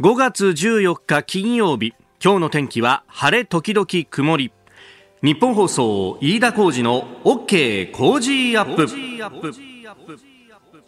[0.00, 4.52] 5月14日金曜日今日の天気は晴れ時々曇り。
[5.22, 8.88] 日本放送飯田浩二の OK 工事アップ。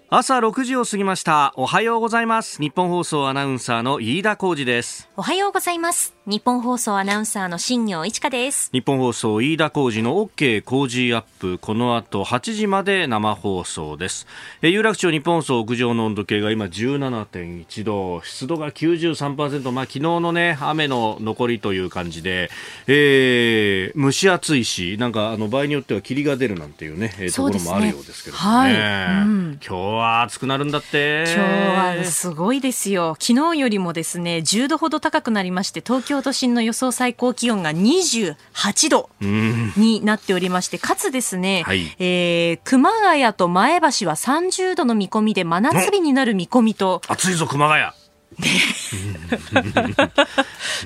[0.08, 1.53] 朝6時を過ぎました。
[1.56, 2.62] おはようございます。
[2.62, 5.09] 日本放送アナウンサーの飯田浩二です。
[5.16, 6.14] おはようございます。
[6.27, 8.71] 日本放送アナウンサーの新業一華です。
[8.72, 11.58] 日本放送飯田浩二の OK 工事アップ。
[11.58, 14.29] この後8時まで生放送です。
[14.62, 18.23] え有楽町日本放送屋上の温度計が今17.1度。
[18.23, 22.48] 湿度が93%まあ昨日のね雨の残りという感じで、
[22.86, 28.73] えー、蒸し暑いしなんかあの場合によっては霧が出るなんていうね、えー、ところもあるようですけどね、はい。
[28.73, 31.25] うん、今日は暑くなるんだって。
[31.27, 33.17] 今日はすごいですよ。
[33.20, 47.03] 昨日よりもですね10度ほど高くなりまして東京都心の予想最高気温が28度になっておりましてかつですね、はい、えー、熊谷と前橋は30度の見込みで真夏日になる見込みと。
[47.09, 48.06] 暑いぞ熊谷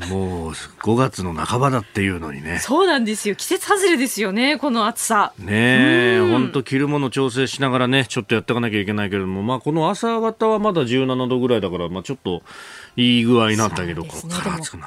[0.08, 2.58] もう5月の半ばだっていうのにね。
[2.58, 3.34] そうなんですよ。
[3.34, 5.32] 季節外れですよねこの暑さ。
[5.38, 12.42] ねえ本当着るもの調整しながらねちょっとやっていかなきゃいけないけれどもまあこの朝方はまだ17度ぐらいだからまあちょっと
[12.96, 14.28] いい具合になったけど、ここ。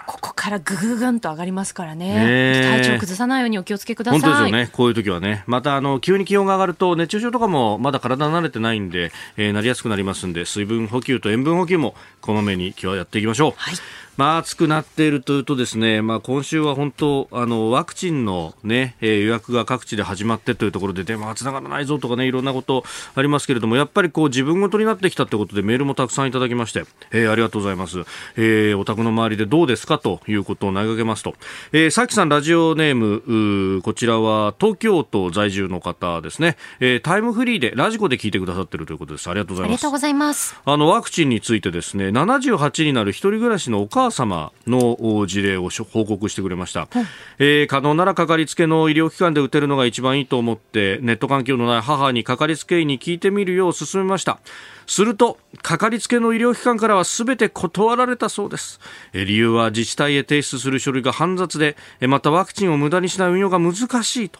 [0.05, 2.81] ここからぐぐぐんと上がりますからね。
[2.83, 4.21] 体調崩さないようにお気をつけください。
[4.21, 4.69] 本当ですよね。
[4.71, 5.43] こういう時はね。
[5.47, 13.53] また、あの、急に気温が上がると、熱中症とかもまだ体慣れてないんで、えー、なりやすくなりますんで、水分補給と塩分補給もこまめに今日はやっていきましょう。
[13.55, 13.75] はい。
[14.15, 22.83] まあ、暑くなっているというとですね、まあ、今週は本当、あの、ワクチンのね、えー、予約が各地で始まってというところで、電話が繋がらないぞとかね、いろんなこと
[23.15, 27.99] ありますけれども、やっぱりこう、自分ごとになってきたということでメールもたくさんいただきまして、えー、ありがとうございます。
[28.35, 31.33] えー、お宅の周りでどうですかということを投げかけますと、
[31.71, 39.29] えー、さきさんラジオネーム、こちらは東京都在住の方ですね、えー、タイムフリーで、ラジコで聞いてくださってるということです。
[39.29, 39.69] ありがとうございます。
[39.69, 40.55] ありがとうございます。
[40.63, 47.05] あの、ワクチンについてですね、78になる一人暮らしのお母様の事例を報告してくれました、はい、
[47.39, 54.39] えー、可能ならかかりつけの医療機関で打てるのが一番いいと思ってネット環境のない母にかかりつけ医に聞いてみるよう勧めました。
[54.85, 58.79] するとかかりつけの医療機関からは全て断られたそうです。
[59.13, 64.39] 理由は自治体へ提出する書類が煩雑でまたワクチンを無駄にしない運用が難しいと。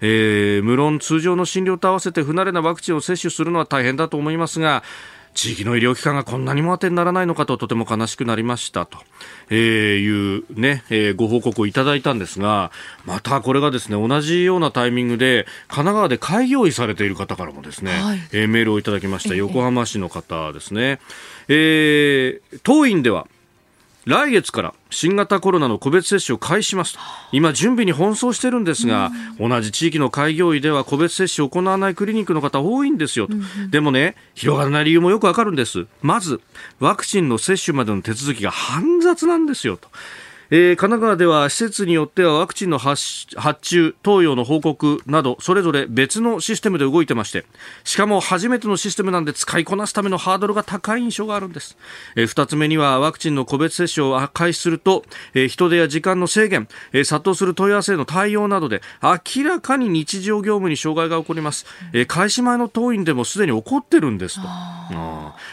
[0.00, 4.82] えー、無論通常の診療と合わせて不慣れなワクチンを接種するのは大変だと思いますが
[5.34, 8.98] 地域の医療機関がこんなにも当てにならないのかととても悲しくなりましたと、
[9.50, 9.58] えー、
[9.98, 12.70] いうね、えー、ご報告をいただいたんですが、
[13.04, 19.34] またこれがですね、同じようなタイミングで、神奈川で開業医されている方からもですね、はい、えー、メールをいただきました。
[19.34, 21.00] 横浜市の方ですね。
[21.48, 23.26] えー、当院では、
[24.04, 26.98] 来月から新型コロナの個別接種を開始します
[27.30, 35.86] 今準備に奔走してるんですが、うん、同じ地域の開業医では個別接種を行わないクリニックの方多いんですよと、うん、でもね広がらない理由もよくわかるんです。
[36.00, 36.40] まず
[36.80, 39.88] ワクチンの接種までの手続きが煩雑なんですよと
[40.54, 43.26] えー、神奈川では施設によってはワクチンの発
[43.62, 47.46] 注、投与の報告などそれぞれ別のシステムで動いてまして
[47.84, 51.78] しかも初めてのシステムなんで使いこなすためのハードルが高い印象があるんです、
[52.16, 61.64] えー、2つ目にはワクチンの個別接種を開始すると、えー、人手や時間の制限、えー、殺到する問い合わせへの対応などで明らかに日常業務に障害が起こります、
[61.94, 64.42] えー、開始前の当院でもすでに起こってるんですと。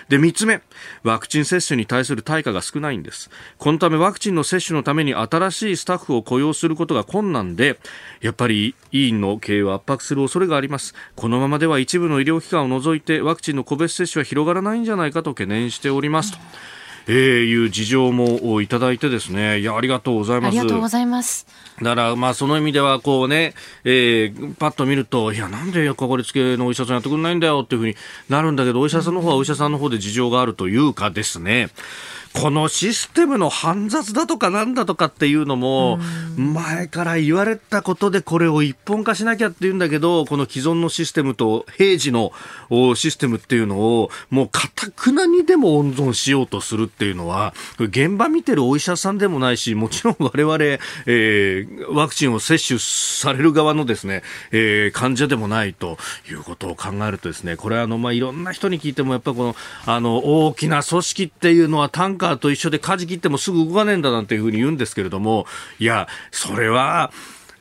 [0.10, 0.62] で3つ目
[1.04, 3.30] ワクチン接種に対する対価が少ないんです。
[3.58, 7.77] このためワクチンの接種のために新しいスタッフを雇用することが困難で
[8.22, 16.39] やっぱり委員の経営を圧迫する恐れがありますこのままでは一部の医療機関を除いてワクチンの個別接種は広がらないんじゃないかと懸念しておりますと。
[17.07, 20.50] えー、いう事情もいただいてですね、いや、ありがとうございます。
[20.50, 21.47] ありがとうございます。
[21.81, 27.95] だから、まあ、その意味では、こうね、えー、パッと見ると、いや、なんでかかりつけのお医者さんやってくれないんだよっていうふうに
[28.29, 31.69] なるんだけど、お医者さんの方はお医者さんの方で事情があるというかですね、
[32.39, 36.00] このシステムの煩雑だとかなんだとかっていうのも、
[36.38, 42.31] 前から言われたことでこれを一本化しなきゃっていうんだけど、この既存のシステムと平時の
[42.95, 50.57] システムっていうのを、もうかたくなにでも温存しようとするっていうのは、現場見てるお医者さんでもないし、もちろん我々、
[51.07, 55.97] えー、ワクチンを接種される側のですね、えー、患者でもないと
[56.30, 65.46] いうことを考えるとですね、これはあの、まあ、いろんな人に聞いても、やっぱこの、あの、大きな組織っていうのは単カーと一緒で舵切ってもすぐ動かねえんだなんていうふうに言うんですけれども、
[65.80, 67.12] いや、それは、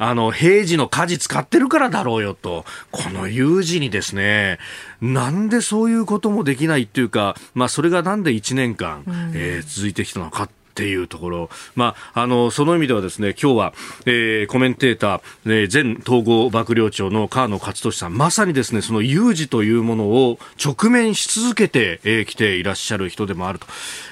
[0.00, 4.58] あの、平時の舵使ってるからだろうよと、この有事にですね、
[5.00, 9.02] なんでそういうこともできないっていうか、まあ、それがなんで1年間、
[9.34, 13.74] えー、続いてきたのかっっていうところ、まあ、あのその意味ではですね今日は、
[14.06, 23.66] えー、コメンテーター、えー、前統合幕僚長の河野克俊さんまさにですねその有事というものを直面し続けてき、えー、ていらっしゃる人でもあると、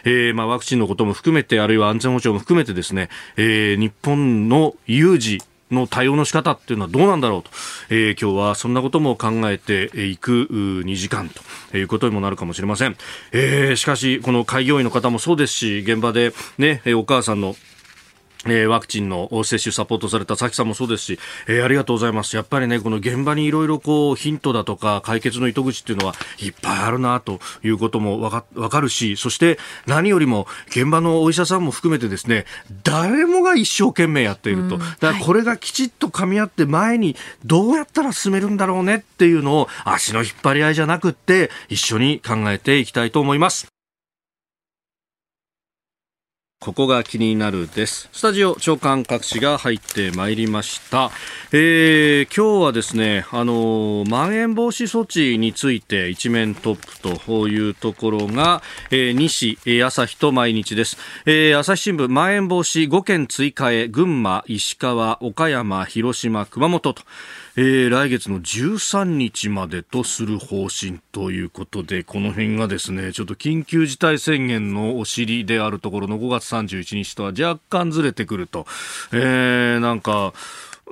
[0.05, 5.41] えーまあ、ワクチンのことも含めてあるいは安全保障も含めてですね、えー、日本の有事
[5.71, 7.51] の対応の仕方っていうのはどうなんだろうと、
[7.91, 11.29] えー、今日はそんなことも考えていく2時間
[11.71, 12.97] ということにもなるかもしれません、
[13.33, 17.57] えー、しかしこの開業医の方もそうですし現場でねお母さんの
[18.47, 22.37] えー、ワクチンの接種サポートされた佐々木さんもそうですし、えー、ありがとうございます。
[22.37, 32.47] やっぱりね、この現場にいろいろこうヒントだとか解決の糸口っていうのはいっぱいあるなということもわかわかるし、そして何よりも現場のお医者さんも含めてですね、
[32.83, 34.79] 誰もが一生懸命やっていると。
[34.79, 43.76] だからこれがきちっと噛み合って前にどうやったら進めるんだろうねっていうのを足の引っ張り合いじゃなくって一緒に考えていきたいと思います。
[46.59, 48.09] ここが気になるです。
[48.13, 51.11] スタジオ長官各紙が入ってまいりました。
[51.53, 60.97] えー、今日はですね、あのまん延防止措置について一面トップというところが、えー、西、えー、朝日と毎日です。
[61.27, 67.03] えー、朝日新聞、まん延防止5県追加へ、群馬、石川、岡山、広島、熊本と。
[67.59, 78.67] えー、来月の13日までとする方針ということで、この辺がですね、ちょっと緊急事態宣言のお尻であるところの5月31日とは若干ずれてくると。
[79.11, 80.35] えー、なんか、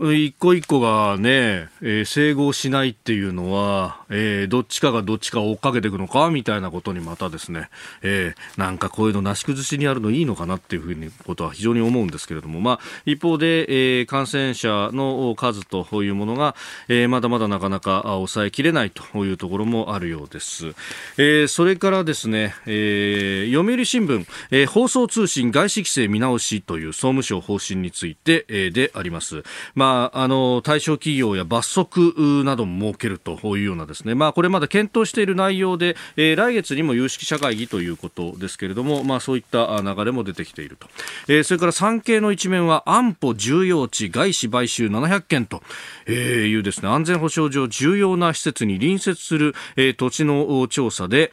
[0.01, 7.69] 一個一個がね、えー、整合しないっていうのは、えー、どっちかがどっちかを追っかけていくのかみたいなことにまたですね、
[8.03, 16.57] えー、なんかこういうのなし崩しにあるのいいのかなっていうふうにことは非常に思うんですけれども、まあ、一方で、えー、感染者の数というものが、
[16.89, 20.75] えー、まだまだなかなか抑えきれないというところもあるようです。
[21.19, 29.45] えー、それからですね、えー、読売新聞、えー、放送通信外資規制見直しという総務省方針について、えー、であります。
[29.77, 40.89] まあまあ、あの対象企業や罰則なども設けるというようなですね、まあ、これまだ検討している内容で、えー、来月にも有識者会議ということですけれども、まあ、そういった流れも出てきていると、
[41.29, 45.63] えー、それから産経の一面は安保重要地外資買収700件と、
[46.07, 46.15] えー、
[46.47, 51.33] いうですね安全保障上重要な施設に隣接する、えー、土地の調査で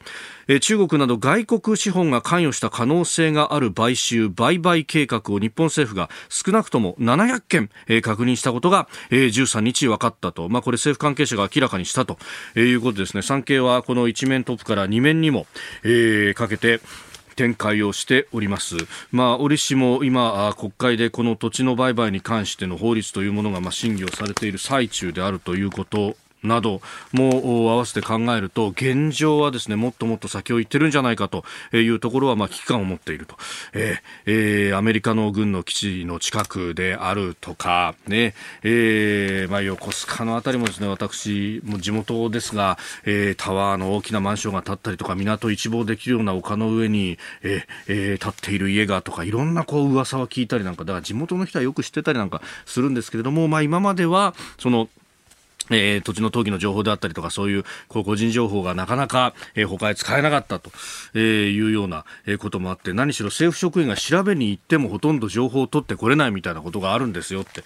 [0.59, 7.69] 中国など外国資本が関与した可能性がある買収売買計画を日本政府が少なくとも700件、
[8.01, 12.17] 確認したことが、13日分かったと、まあ、これ政府関係者が明らかにしたと
[12.55, 13.21] いうことですね。
[13.21, 15.45] 産経はこの一面トップから2面にも、
[15.83, 16.81] えー、かけて
[17.35, 18.75] 展開をしております。
[19.11, 31.43] まあ、折しも今、国会でこの土地の売買に関しての法律というものが、まあ、審議をされている最中であるということなども合わせて考えると現状はですねもっともっと先を行ってるんじゃないかと
[31.73, 33.35] いうところはまあ危機感を持っていると、
[33.73, 38.33] えーえー、アメリカの軍の基地の近くであるとかね、
[38.63, 54.89] えーまあ、横須賀のあたりもですね私も地元ですが、えー、タワーの大きなマンションが建ったりとか港一望できるような丘の上に、ええー、建っている家がとかいろんなこう噂は聞いたりなんかだから地元の人はよく知ってたりなんかするんですけれども、まあ、今まではその
[55.69, 60.71] えー、土地の登記の情報であったりとか、そういうこう個人情報がなかなか、えー、他へ使えなかったと、
[61.13, 67.63] えー、いうような、え、こともあって、何しろ政府職員が調べに行ってもほとんど情報を取ってこれないみたいなことがあるんですよって、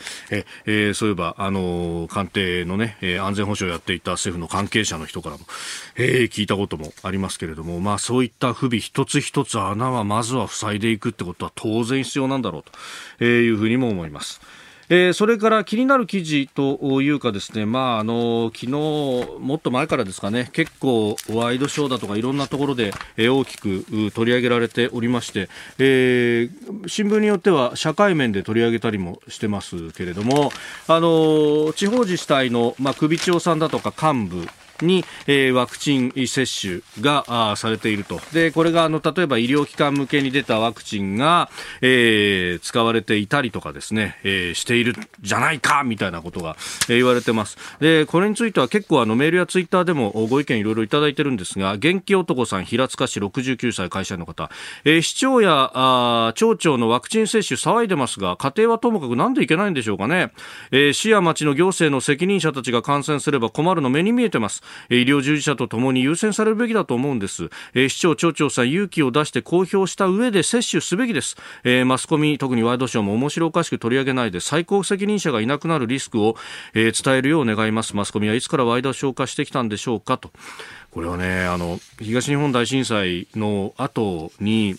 [0.66, 5.46] えー、そういえば、あの、官邸のね、え、安全保障をやっていた政府の関係者の人からも、
[5.98, 12.72] え、聞いたこともありますけれども、まあそういった不備一つ一つ穴はまずは塞いでいくってことは当然必要なんだろうと、
[13.20, 14.42] え、いうふうにも思います。
[14.90, 25.50] えー、それから気になる記事というかですね、まあ、あの昨日もっと前からですかね結構ワイドショーだとかいろんなところで、えー、大きく取り上げられておりまして、
[25.80, 30.52] えー、新聞によっては社会面で取り上げたりもしてますけれども
[30.88, 34.48] あの地方自治体の、まあ、首長さんだとか幹部
[34.82, 38.20] に、えー、ワクチン接種があされていると。
[38.34, 41.50] で、これがあの、例えば医療機関向けに出たワクチンが、
[41.82, 46.56] えー、使われていたりとかですね、えー、しているじゃないか、みたいなことが、
[46.90, 47.58] えー、言われてます。
[47.80, 54.50] で、これについては結構あの、メールやツイッターでもご意見いろいろいただいてるんですが、元気男さん、平塚市69歳会社員の方、
[54.84, 60.32] えー、市長やあ町長のワクチン接種騒いでますが、家庭はともかくなんでいけないんでしょうかね。
[60.72, 64.64] えー、市や町の行政の責任者たちが感染すれば困るの目に見えてます。
[64.90, 71.36] 医療従事者とともに優先されるべきだと思うんです、市長、町長さん勇気を出して公表した上で接種すべきです、
[71.86, 76.36] マスコミ特にワイドショーも面白おかしく取り上げないで最高責任者がいなくなるリスクを、
[76.74, 77.96] 伝えるよう願います。
[77.96, 80.32] マスコミはいつからワイドショー化してきたんでしょうかと。
[80.92, 84.76] これはねあの東日本大震災の後に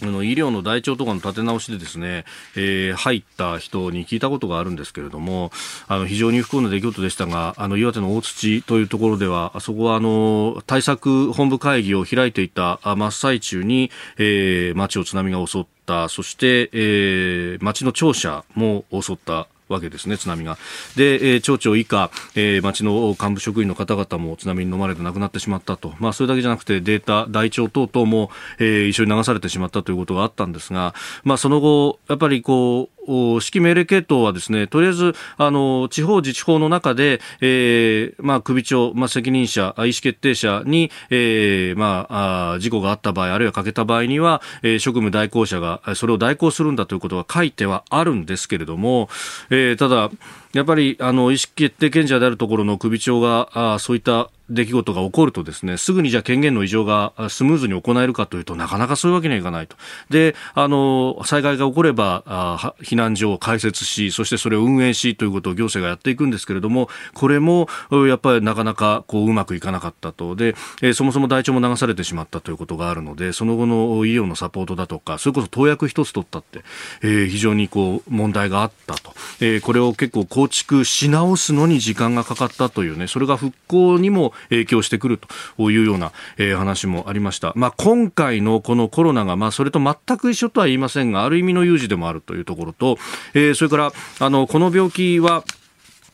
[0.00, 2.24] あの医療の台帳とかの立て直しでですね、
[2.56, 5.52] えー、入った人に聞いたことがあるんですけれども、
[5.88, 20.58] あの非常に不幸な出来事でしたが、あの岩手の大土というところでは、あそこはあの対策本部会議を開いていた真っ最中に、えー、町を津波が襲った、そして、えー、町の庁舎も襲ったわけですね、津波が。
[20.96, 25.94] で、えー、町長以下、えー、町の幹部職員の方々も津波に飲まれて亡くなってしまったと。
[25.98, 49.08] まあ、それだけじゃなくてデータ、台帳等々も、えー、一緒に流されてしまったということがあったんですが、まあ、その後、やっぱりこう、指揮命令系統はですね、とりあえず、あの、地方自治法の中で、えー、まあ、首長、まあ、責任者、意思決定者に、えー、まあ、あ事故があった場合、あるいは欠けた場合には、えー、職務代行者がそれを代行するんだということが書いてはあるんですけれども、
[49.50, 50.10] えー、ただ、
[50.52, 59.76] やっぱり、あの、意思決定権者であるところの首長が、あそういった出来事が起こるとですね、すぐにじゃあ権限の異常がスムーズに行えるかというとなかなかそういうわけにはいかないと。
[60.10, 70.36] で、あの、災害が起これば、あ避難所を開設し、そしてそれを運営しということを行政がやっていくんですけれども、これもやっぱりなかなかこううまくいかなかったと。
[70.36, 76.62] で、えそもそも台帳も流されてしまったということがあるので、その後の医療のサポートだとか、それこそ投薬一つ取ったって、
[77.02, 79.14] えー、非常にこう問題があったと。
[79.40, 85.20] えー、これを結構構築し直すのに時間がかかったというね、それが復興にも影響してくる
[85.56, 87.52] というような、えー、話もありました。
[87.54, 92.98] まあ、今回のこのコロナが、まあ、それと全く一緒とは言いませんが、ある意味の有事でもあるというところと、
[93.34, 95.44] えー、それから、あの、この病気は、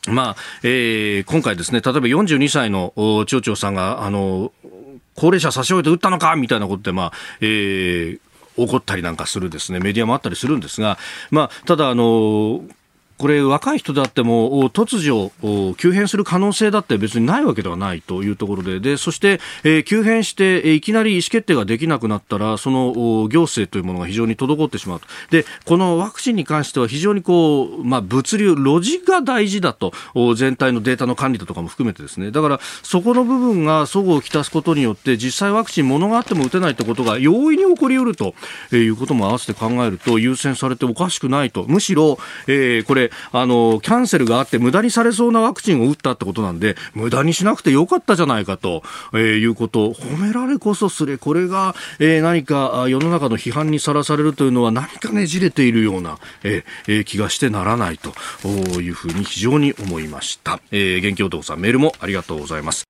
[0.09, 2.93] まあ、えー、今回ですね、例えば42歳の
[3.27, 4.53] 町長さんが、あの、
[5.15, 8.21] 高齢者差し置いて打ったのかみたいなことで、まあ、えー、
[8.57, 10.99] 起こったりなんかするですね、メディアもあったりするんですが、
[11.31, 12.63] まあ、ただ、あの、
[13.19, 15.31] これ、若い人であっても、突如、
[15.77, 25.07] 急変する可能性だって別にないわけではないというところで、でそして、えー、急変して、いきなり意思決定ができなくなったら、その行政というものが非常に滞ってしまうと。
[25.31, 29.93] で、このワクチンに関しては非常にこう、まあ、物流、ロジが大事だと、
[30.37, 38.35] 全体のデータの管理だとかも含めてですね、だから、そこの部分が齟齬をきたすことによって、実際ワクチン、物があっても打てないということが容易に起こりうると
[38.73, 41.65] いうことも合わせて考えると、優先されておかしくないと。
[41.69, 58.13] むしろ、えー、これ、あの、キャンセルがあって無駄にされそうなワクチンを打ったってことなんで、無駄にしなくてよかったじゃないかと、えー、いうこと褒められこそすれ、これが、えー、何か世の中の批判にさらされるというのは何かねじれているような、えー、気がしてならないと
[58.81, 60.61] いうふうに非常に思いました。
[60.71, 62.88] えー、元気男さんメールもありがとうございます。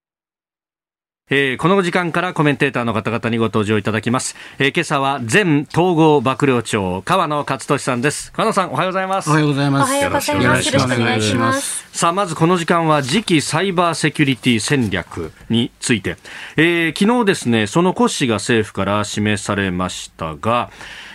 [1.31, 4.35] えー、この時間からコメンテーターの方々にご登場いただきます。
[4.59, 8.33] えー、今朝は前統合幕僚長、川野勝利さんです。
[8.33, 9.29] 川野さん、おはようございます。
[9.29, 9.95] おはようございます。
[9.95, 11.87] よろしくお願いします。
[11.93, 16.17] さあ、まずこの時間は次期サイバーセキュリティ戦略について。
[16.57, 20.71] えー、昨日ですね、その骨子が政府から示されましたが、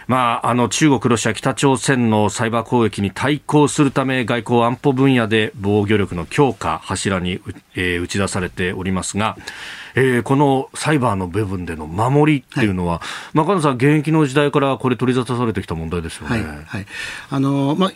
[0.07, 7.39] まあ、あの中国、ロシア、北朝鮮のサイバー攻撃に対抗するため外交安保分野で防御力の強化柱に、
[7.75, 9.37] えー、打ち出されておりますが、
[9.95, 13.01] えー、このサイバーの部分での守りっていうのは、は
[13.33, 16.41] い、中野さん、現役の時代からこれ、取り沙汰されてきた問題ですよね。
[16.41, 16.85] はい、はい、
[17.29, 17.91] あのまあ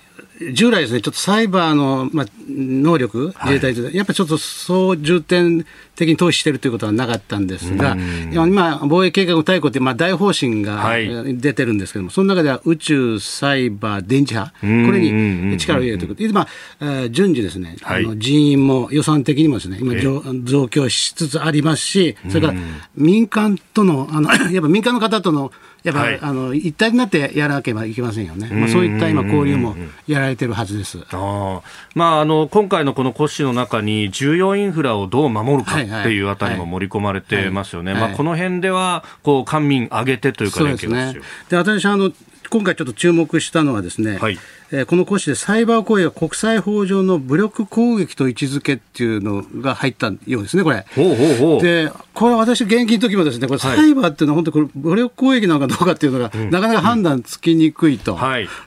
[0.54, 5.66] 従来ですね、ちょっとサイバーの、まあ、能力、自衛隊と、はい、やっぱりちょっとそう重点
[5.96, 7.98] 的に投資しているということはなかったんですが、
[8.32, 14.52] 今、防衛計画大綱って、まあ、大方針が出てるんですけれども、はい、その中では宇宙、サイバー、電磁波、
[14.86, 16.48] これに力を入れるということで、ま
[16.82, 22.60] あ、順次ですね、はい、あの人員も予算的にもですね、今増、増強しつつありますし、それから
[22.96, 25.52] 民間との、あの やっぱ民間の方との
[25.84, 29.76] やっぱ、はい、あの一体になってやらなければいけませんよね、まあ、そういった今、交流も
[30.08, 31.00] やられてるはずです。
[31.12, 31.62] あ、
[31.96, 41.22] まあ、あの今回のこの骨子の中に、重要インフラをどう守るかっていうあたりも盛り込まれてますよね、まあ、この辺ではこう官民挙げてというか、連携ですね。
[41.50, 42.12] で私あの
[42.50, 44.40] 今回ちょっと注目したのはですね、はい、
[44.72, 50.86] えー、この講師でサイバー攻撃は国際法上の武力攻撃と位置づけっていうのが入ったようですね、これ。
[50.96, 51.62] ほうほうほう。
[51.62, 58.18] で、これ私、現役の時もですね、これサイバーっていうのは本当これ武力攻撃なのかどうかっていうのが、なかなか判断つきにくいと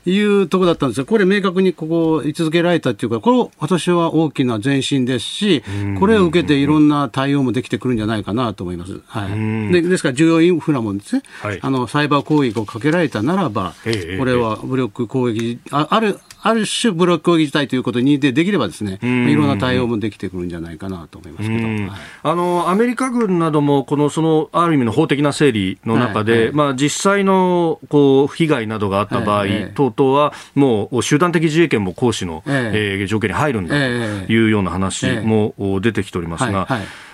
[0.07, 0.21] い。
[0.21, 1.05] うところだったんですよ。
[1.05, 5.65] これ明確にここ位置づけられたっていうか、これ私は大きな前進ですし、
[5.99, 9.01] これを受けていろんな対応もできてくるんじゃないかなと思います。
[9.07, 9.73] はい。
[9.73, 21.91] でですから重要インフラもですね、はい、あのサイバー攻撃をかけられたならば、これは武力攻撃ああるある種武力攻撃事態ということに認定できればですね、いろんな対応もできてくるんじゃないかなと思いますけど、はい、
[22.23, 33.05] あのアメリカ軍などもこのそのある意味の法的な整理の中で、はいはい、まあ、実際のこう被害などがあった場合、等々はもう集団的自衛権も行使の、ええ。
[33.05, 36.69] ー、条件に入るんだというような話も出てきておりますが。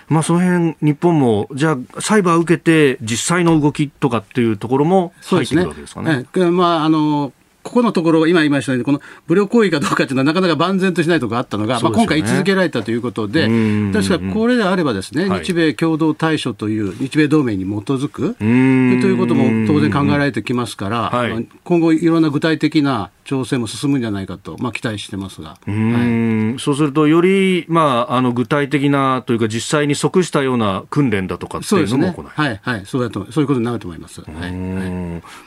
[0.08, 6.24] まあ、その辺日本も、じゃあ、サイバー受けて、実際の動きとかっていうところも入ってくるわけですかね。
[6.32, 6.50] ね。
[6.52, 7.32] まああの
[7.66, 13.48] ここのところ、今言いましたように、この武力行為かどうかというのは、なかなか万全としないところがあったのが、ね、まあ、今回、位置づけられたということで、
[13.92, 32.86] 確かこれであればですね、日米共同対処という、日米同盟に基づくということも当然考えられてきますから、はい、今後、いろんな具体的な調整も進むんじゃないかと、まあ、期待してますが、はい、そうすると、より、まあ、あの具体的なというか、実際に即したような訓練だとかっていうのも行う、ね、はいはい。
[32.86, 34.40] そうだとそういうことになると思います、はい。
[34.40, 34.52] はい、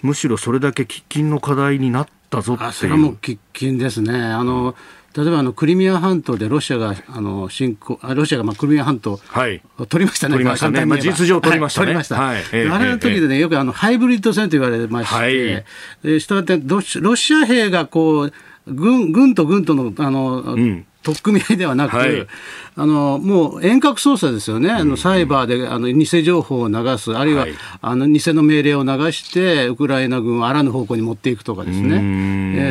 [0.01, 2.71] むしろそれだけ喫緊の課題になったぞって。
[2.71, 4.13] それはもう喫緊ですね。
[4.13, 4.75] あの、
[5.15, 11.85] 例えばあのクリミア半島でロシアがあの侵攻ロシアがまあクリミア半島を取りましたね、取りましたね、まあ、事実上取りました、ね。
[11.87, 12.63] はい、取りました、はい。
[12.63, 18.33] えー、あれの時でね、よくあのハイブリッド戦と言われまして、はい、したがってロシア兵がこう
[18.67, 22.27] 軍軍と軍とのあの、うん取っ組み合いではなく、はい、
[22.75, 31.99] あのもう遠隔操作ですよね、あのサイバーであの偽情報を流す、あるいは、はい、あの偽の命令を流して、ウクライナ軍をあらぬ方向に持っていくとかですね、え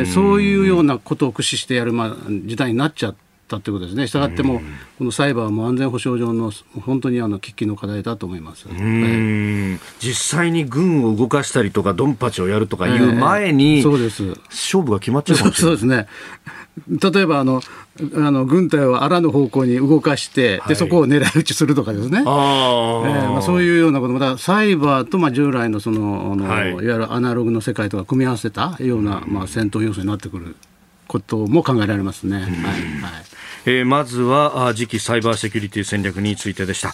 [0.03, 3.29] ー、そういうようなことを駆使してやる、まあ、時代になっちゃって。
[3.49, 4.07] たということですね。
[4.07, 4.61] したがっても、
[4.97, 6.51] このサイバーも安全保障上の
[6.85, 8.77] 本当にあの喫緊の課題だと思います、はい、
[9.99, 14.23] 実際に軍を動かしたりとか、ドンパチをやるとかいう前に、えー、そうです。
[14.49, 16.07] 勝負が決まっちゃうそうですね。
[16.87, 17.61] 例えばあの
[18.15, 24.13] あの軍隊をあらぬ方向に動かして、はい、でそこを狙い撃ちするとかですね、あえー、まあ、そういうようなこと。
[24.13, 30.55] も、だサイバーとまあ従来のそのあの、はい、いわゆるアナログの世界とか組み合わせたような、まあ、戦闘要素になってくる
[31.07, 32.37] ことも考えられますね。
[32.37, 32.43] はい。
[32.43, 32.53] はい。
[33.65, 36.93] えー、まずは次期サイバーセキュリティ戦略についてでした。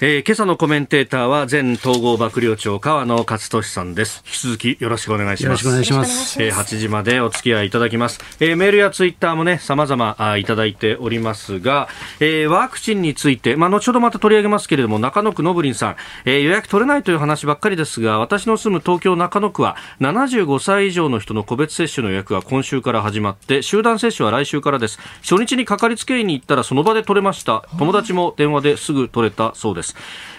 [0.00, 4.24] えー、今朝のコメンテーターは前統合幕僚長川野勝利さんです。
[4.26, 5.46] 引き続きよろしくお願いします。
[5.46, 6.42] よろしくお願いします。
[6.42, 8.18] えー、8時までお付き合いいただきます。
[8.40, 24.98] えー、メールやツイッターもね、様々あいただいておりますが、えー、ワクチンについて、まあ、後ほどまた取り上げますけれども、中野区のぶりんさん、えー、予約取れないという話ばっかりですが、私の住む東京中野区は、75歳以上の人の個別接種の予約が今週から始まって、集団接種は来週からです。
[25.22, 27.68] 初日にかかりつけ医に行ったらその場で取れました。
[27.78, 29.83] 友達も電話ですぐ取れたそうです。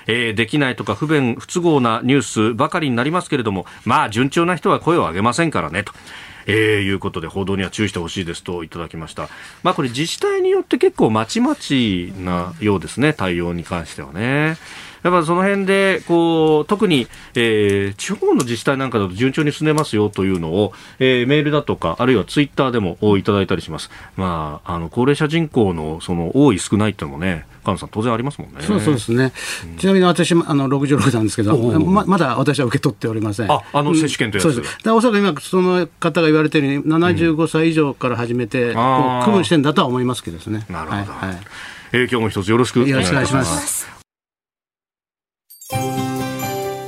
[0.08, 2.22] えー、できないとか不便、不都合なニュー
[2.52, 5.94] スばかりになりますけれども、まあ、順調な人は声を上げませんからねと。
[6.48, 9.29] えー、いうことで報道には注意してほしいですといただきました。
[9.64, 14.58] まあこれ自治体によって結構まちまちなようですね、対応に関してはね。
[15.05, 23.92] やっぱその辺で、こう、特に、えー、地方の自治体なんかだと順調に進めますよというのを、えー、メールだとか、あるいはツイッターでもいただいたりします。
[24.18, 28.62] まあ、あの、高齢者人口の、その、多い少ないってのもね、菅野さん、当然ありますもんね。
[28.62, 29.34] そうそうですね。
[29.66, 33.51] うん、ちなみに私、あの66なんですけど、ままだ私は受け取っておりません。
[33.51, 34.90] あ、あの接種券というやつ、うん、そうです。
[34.92, 40.66] おそらく今、その方が言われているように、75歳以上から始めて、うん、区分してんだとは思いますけどですね。
[40.70, 41.12] なるほど。
[41.14, 41.38] はい、はい、
[41.94, 43.96] えー、今日も一つよろしくお願いします。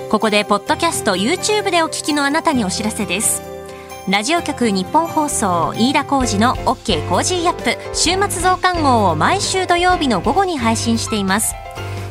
[0.09, 3.56] ここでポッドキャスト YouTube でお聞きのあなたにお知らせです
[4.09, 7.77] ラジオ局ニッポン放送飯田浩司の OK Cozy up。
[7.93, 11.53] 週末増刊号を毎週土曜日の午後に配信しています。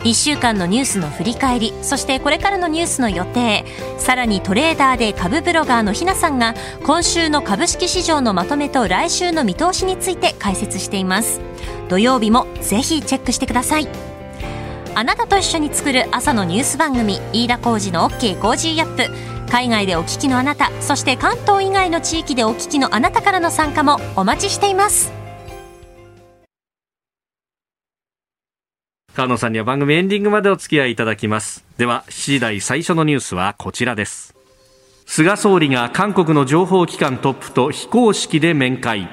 [0.05, 3.65] 1週間のニュースの振り返りそしてこれからのニュースの予定。
[3.97, 6.55] さらにトレーダーで株ブロガーのひなさんが
[6.85, 11.41] 今週の株式市場のまとめと来週の見通しについて解説しています。
[11.89, 13.89] 土曜日もぜひチェックしてください。
[14.95, 19.36] あなたと一緒に作る朝のニュース番組飯田浩司の OK Cozy up。
[19.51, 25.13] 海外でお聞きのあなたそして関東以外の地域でお聞きのあなたからの参加もお待ちしています。
[29.15, 31.65] 川野さんには番組エンディングまでお付き合いいただきます。
[31.79, 34.37] では7時台最初のニュースはこちらです。
[35.07, 39.09] 菅総理が韓国の情報機関トップと非公式で面会。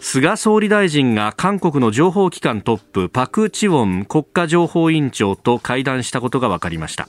[0.00, 7.08] 菅総理大臣が韓国の情報機関トップパク・チウォン国家情報委員長と会談したことが分かりました。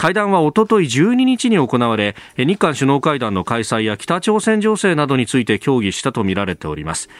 [0.00, 7.10] 会談はおととい12日に行われ日韓首脳会談の開催や北朝鮮情勢などについて協議したとみられております。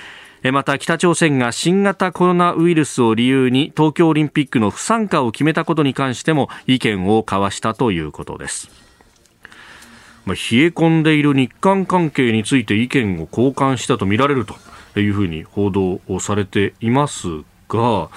[0.50, 8.70] また北朝鮮が新型コロナウイルスを理由に東京オリンピックの不参加を決めたことに関しても意見を交わしたということです、
[10.26, 10.34] 冷え
[10.68, 17.26] 込んでいる日韓関係について意見を交換したとみられるというふうに報道をされています
[17.68, 18.08] が、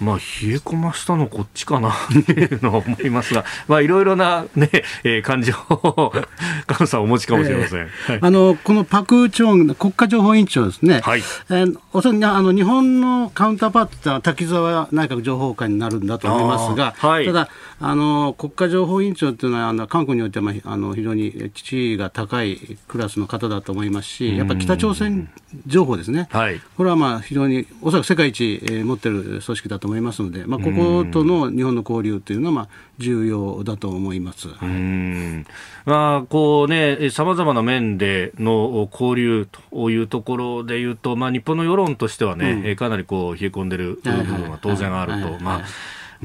[0.00, 0.24] まあ、冷え
[0.56, 4.70] 込ましたのこっちかなっていうのは思いますが、まあ、いろいろなね、
[5.04, 6.12] えー、感情を、
[6.72, 7.80] 菅さんお持ちかもしれません。
[7.80, 11.00] えーはい、あの、このパク・チョン、国家情報委員長ですね。
[11.00, 11.20] はい。
[11.50, 17.48] えー、おそらくあの、日本のカウンターパートは滝沢内閣情報官になるんだと思いますが、はい、ただ、
[17.80, 25.28] あの、国家情報委員長というのは、あの韓国においては、あの、非常に地位が高いクラスの方だと思いますし、やっぱり北朝鮮
[25.66, 26.28] 情報ですね。
[26.30, 26.60] はい。
[26.76, 34.48] これはまあ、非常に、おそらく世界一、えー、持ってる組織だと思いますので、まあ、こことの日本の交流というのは、まあ、重要だと思います。
[34.48, 35.46] うん
[35.84, 45.42] まあ、こうね、さまざまな面での交流というところでいうと、まあ、日本の世論としてはね、うん、かなりこう冷え込んでる部分は当然あると。
[45.42, 45.64] まあ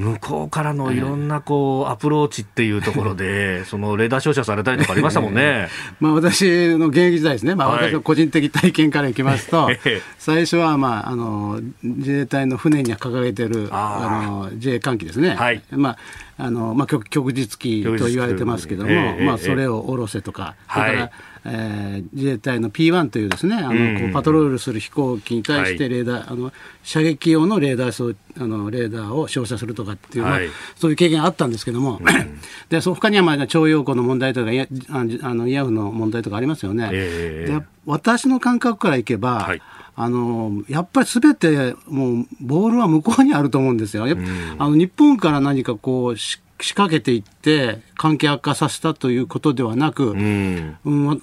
[0.00, 5.68] 向こうからのいろんなこうアプローチっていうところで、 そのレーダー照射されたりとかありましたもんね。
[6.00, 9.78] まあ私の現役時代ですね、まあ、私の個人的体験からいきますと、は い、
[10.18, 15.34] 最初は、まあ、あの自衛隊の船に掲げてるあの自衛艦機ですね。
[15.34, 15.98] はい、まあ
[16.38, 21.10] あのまあ、旭日機と言われてますけども、えまあ、それを下ろせとか、それから、はい、
[21.44, 32.04] えー、自衛隊の P1 というですねあの、こうパトロールする飛行機に対してレーダー、はい、あの射撃用のレーダーあのレーダーを照射するとかっていう、はい、そういう経験あったんですけども、うん、
[32.68, 36.90] でそ他には、まあ、徴用工の問題とかあのイヤフの問題とかありますよね。
[36.92, 39.62] えー、で私の感覚からいけば、はい。
[39.96, 44.04] あのやっぱりすべてもうボールは向こうにあると思うんですよ。
[44.04, 44.26] うん、
[44.58, 46.16] あの日本から何かこう
[46.62, 51.22] 仕掛けていって関係悪化させたということではなく、うん、うん、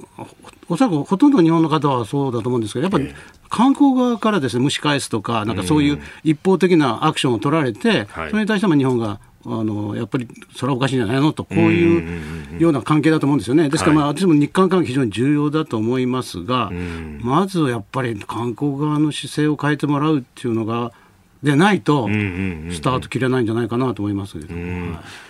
[0.69, 3.13] おそらくほとんど日本の方はそうだと思うんですけどやっぱり
[3.49, 11.31] 韓国側からですね蒸し返すとかなんかそういう一方的なアクションを取られて、それに対しても日本があのやっぱりそれはおかしいんじゃないの？
[11.31, 13.69] と、こういうような関係だと思うんですよね。
[13.69, 16.69] ですから、まあ、私も日韓関係非常に重要だと思いますが、
[17.21, 20.91] まずやっぱり韓国側の姿勢を変えてもらうっていうのが、
[21.41, 24.53] でないと、スタート切れないんじゃないかなと思いますけど。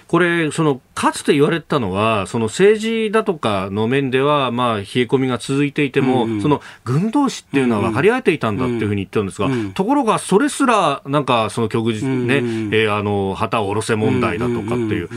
[0.08, 15.10] これ、その、かつて言われたのは、その政治だとかの面では、まあ、冷え込みが続いていても、うんうん、その、軍同士っていうのは分かり合えていたんだっていうふうに言ってるんですが、うんうん、ところが、それすら、なんか、その局日ね、うんうん、えー、あの、旗を下ろせ問題だとかっていう。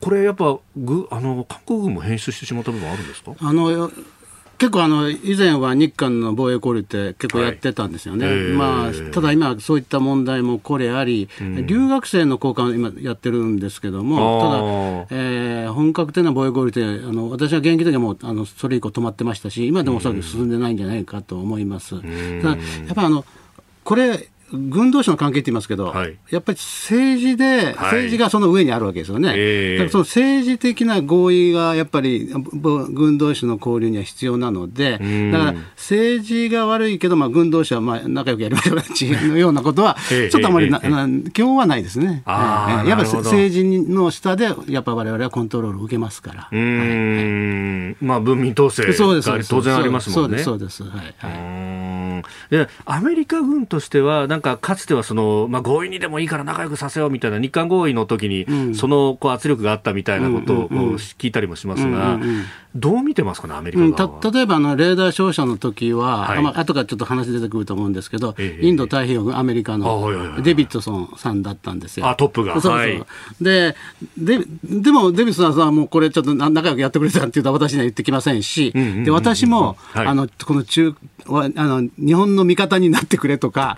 [0.00, 3.32] これやっぱぐあの韓国軍も変質してしまった部分あるんですか？
[3.38, 3.90] あの
[4.58, 21.94] 結構あの以前は日韓の防衛交流って結構やってたんですよね、はい、まあ、ただ今、そういった問題もこれあり、うん、留学生の交換、今やってるんですけども、ただ、えー、本格的な防衛交流ってあの、私は現役的にはもうあのそれ以降止まってましたし、今でもおそらく進んでないんじゃないかと思います。
[21.94, 23.24] うん、ただやっぱあの
[23.84, 29.28] これ軍同士の関係って言いますけど、はい、やっぱり政治で、政治がその上にあるわけですよね。
[29.28, 34.98] はい、だからその政治的な合意がやっぱり軍同士の交流には必要なので、だ
[35.38, 40.80] から政治が悪いけど、まあ、軍同士はまあ仲良くやりましょうのようなことは、 ちょっとあまりな、
[41.32, 42.22] 基本はないですね。
[42.26, 46.48] やっぱり政治の下で、やっぱわれわれはコントロールを受けますから。
[46.50, 50.38] うん、まあ、文民統制が当然ありますもんね。
[50.38, 50.96] そうです、そうです。
[50.96, 52.07] はい、はい
[52.50, 62.18] でアメリカ軍としては、なんかかつてはその、まあ、合意にでもいいから仲良くさせようみたいな、日韓合意の時に、そのこう圧力があったみたいなことを聞いたりもしますが、
[62.74, 66.42] どう見てますかね、アメリカ側は、例えばあのレーダー照射の時は、はい。
[66.42, 72.08] まあ後からちょっと話出てくると思うんですけど、えインド太平洋軍、アメリカのデビッドソンさんだったんですよ。
[72.08, 72.54] あトップが。
[72.54, 73.04] そうそう、はい、
[73.40, 73.74] で
[74.16, 78.72] ででも、デビッドソンはもうこれ、ちょっと仲良くやってくれたっていうと、私には言ってきませんし、
[79.04, 80.94] で私も、はい、あのこの中
[81.26, 83.76] あの日本の味方になってくれとか、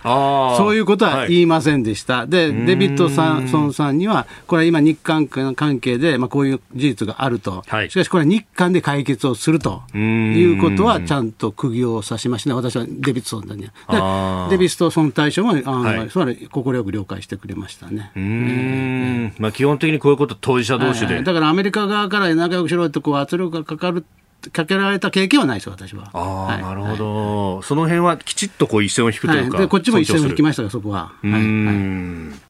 [0.56, 2.18] そういうことは言いませんでした。
[2.18, 3.24] はい、で、デビッドソ
[3.66, 9.82] ンさんには、これは今、日韓関係で、まあ、こういう事実があると、はい、しかしこれは日韓で解決をすると。
[9.94, 14.46] いうことは、ちゃんと釘を刺しましたね、私はデビッドソンには。
[14.48, 18.12] デビッドソン大将も、あの、はい、それ快く了解してくれましたね。
[18.14, 24.04] うん、まあ、基本的にこういうこと、当事者同士で、だからアメリカ側から仲良くしろってこう圧力がかかる
[24.53, 26.11] かけられた経験はないです、私は。
[26.12, 31.12] ああ、はい、なるほど、はい、その辺はきちっとこう一線を引くというか、はい、こっちも一線を引きましたが、そこは。
[31.22, 32.40] うん、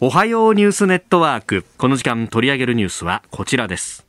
[0.00, 1.64] おはようニュースネットワーク。
[1.78, 4.06] この時間取り上げるニュースはこちらです。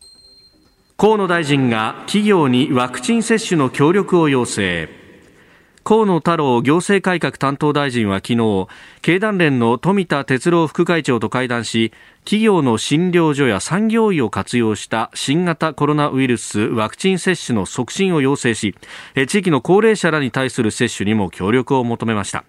[0.98, 5.05] 河野大臣が企業にワクチン接種の協力を要請。
[5.88, 8.68] 河野太郎行政改革担当大臣は昨日
[9.04, 11.94] 経団連の富田哲郎副会長と会談し
[12.24, 18.74] 企業の診療所や産業医を活用した新型コロナウイルスワクチン接種の促進を要請し
[19.28, 22.46] 地域の高齢者らに対する接種にも協力を求めました。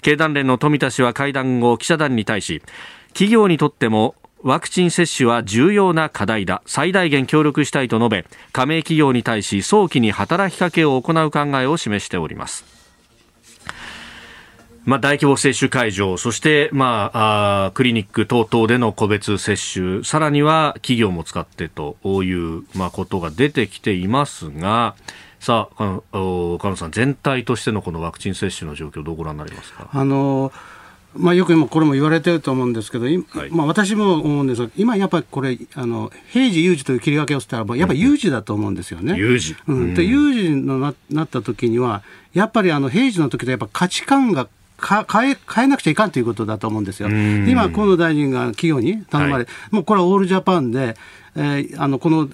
[0.00, 2.62] 経団連の富田氏は会談後記者団に対し
[3.08, 12.64] 企業にとってもワクチン接種は重要な課題だ最大限協力したいと述べ加盟企業に対し早期に働きかけを行う考えを示しております
[14.84, 24.96] まあ、大規模接種会場、そして、まあ、あクリニック等々での個別接種、さらには企業も使ってという、まあ、ことが出てきていますが、
[25.38, 29.88] さあ、岡野さん、全体としてのこのワクチン接種の状況、どうご覧になりますか？
[29.92, 30.50] あの
[31.14, 33.18] まあ、よく今、これも言われてると思うんですけど、はい、
[33.50, 39.14] まあ、私も思うんですが、今やっぱりこれ、あの平時有事という切り分けをしたら、やっぱり有事だと思うんですよね。
[39.16, 44.48] 有事、うん、で有事のななった時には、やっぱりあの平時の時とやっぱ価値観が
[44.78, 47.08] か変え変えなくちゃいかんということだと思うんですよ。
[47.08, 50.96] 今、河野大臣が企業に頼まれ、はい、もうこれはオールジャパンで、
[51.36, 52.28] えー、あのこの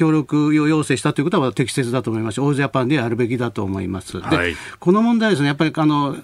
[0.00, 2.36] 協力要請したということは適切だと思います。
[2.36, 4.14] し、オールジャパンでやるべきだと思います。
[4.14, 6.16] で、はい、この問題ですね、やっぱりあの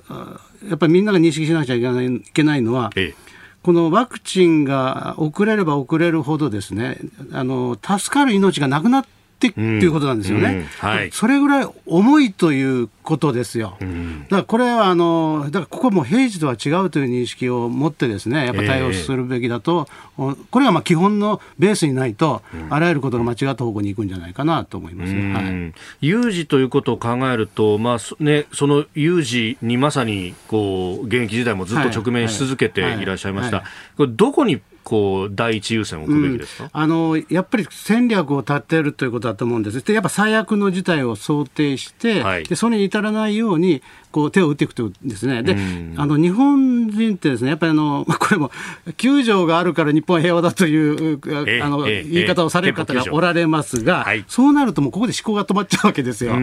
[0.67, 3.15] やっぱりみんなが認識しなくちゃいけないいけないのは、ええ、
[3.63, 6.99] このワクチンが遅れれば遅れるほどですね、
[7.33, 10.57] あの助かる命がなくなってってっていうことなんですよね、うん。
[10.57, 33.65] うんはい、それぐらい重いということですよ、うん、だからこれはあの、だからここも平時とは違うという認識を持ってですね、やっぱ対応するべきだと、えー、これはまあ基本のベースにないと、あらゆることが間違った方向に行くんじゃないかなと思います、ね、はい、有事ということを考えると、まあね、その有事にまさにこう現役時代もずっと直面し続けていらっしゃいました。
[33.97, 39.83] これどこにこう第一優先を置くべきですか、うん、あのやっぱり戦略を立てるということだと思うんです。
[39.85, 43.83] でやっぱ最悪の事態を想定して、はい、でそれに至らないように
[44.17, 45.55] こう手を打っていくとですね、で、
[45.99, 48.51] あの日本人ってですね、やっぱりあの、 これも
[48.87, 51.21] 9条があるから日本は平和だという
[51.63, 56.39] あの言い方をされる方がおられますが、そうなるともうここで思考が止まっちゃうわけですよ。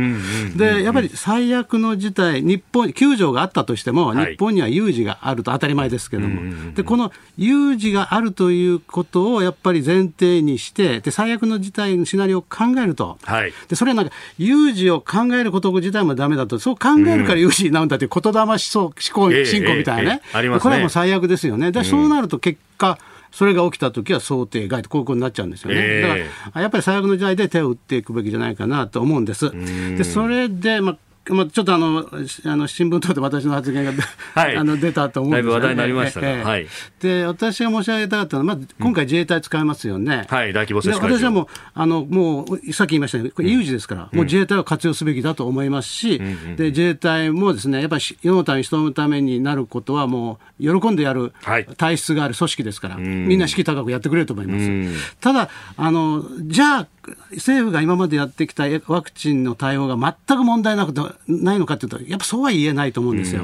[0.56, 21.72] で、やっぱり最悪の事態、日本、9条があったとしても、日本には有事があると当たり前ですけども、で、この有事があるということをやっぱり前提にして、で、最悪の事態のシナリオを考えると、はい、で、それはなんか有事を考えること自体もだめだと、そう考えるから有事しなんだという言霊思想思考信仰みたいなね、えーえーね、これはもう最悪ですよね。
[21.72, 22.98] で、そうなると結果、
[23.32, 25.76] それが起きたときは想定外とこういうことになっちゃうんですよね。
[25.80, 26.16] えー、だか
[26.54, 29.52] らやっぱり最悪の時代で手を打っていくべきじゃないかなと思うんです。
[29.98, 30.98] でそれで、まあ
[31.30, 32.06] まあ、ちょっとあの
[32.46, 33.94] あの新聞等で私の発言が、
[34.34, 36.44] はい、あの出たと思うんですよ、ね、だいぶ話題になりましたが、ええ。
[36.44, 36.68] はい、
[37.00, 51.32] で私が申し上げたかったのは、まず今回、自衛隊使いますよね、うん、はい、大規模接種私はもうあの、もうさっき言いましたように、これ、有事ですから、うん、もう自衛隊を活用すべきだと思いますし、うん、で自衛隊もですねやっぱり世のために、人のためになることは、もう喜んでやる
[51.78, 55.20] 体質がある組織ですから、はい、みんな士気高くやってくれると思います。
[55.22, 56.88] ただあのじゃあ
[57.32, 60.94] 政府が今までやってきたワクチンの対応が全く問題なく
[61.28, 63.44] ないのかというと、やっぱそうは言えないと思うんですよ。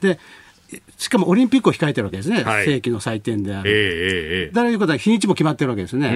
[0.00, 0.18] で
[0.96, 3.70] しかもオリンピックを控えてるわけですね、はい、世紀の祭典である。
[3.70, 6.10] えー、えー、だからいうことは日にちも決まってるわけですね。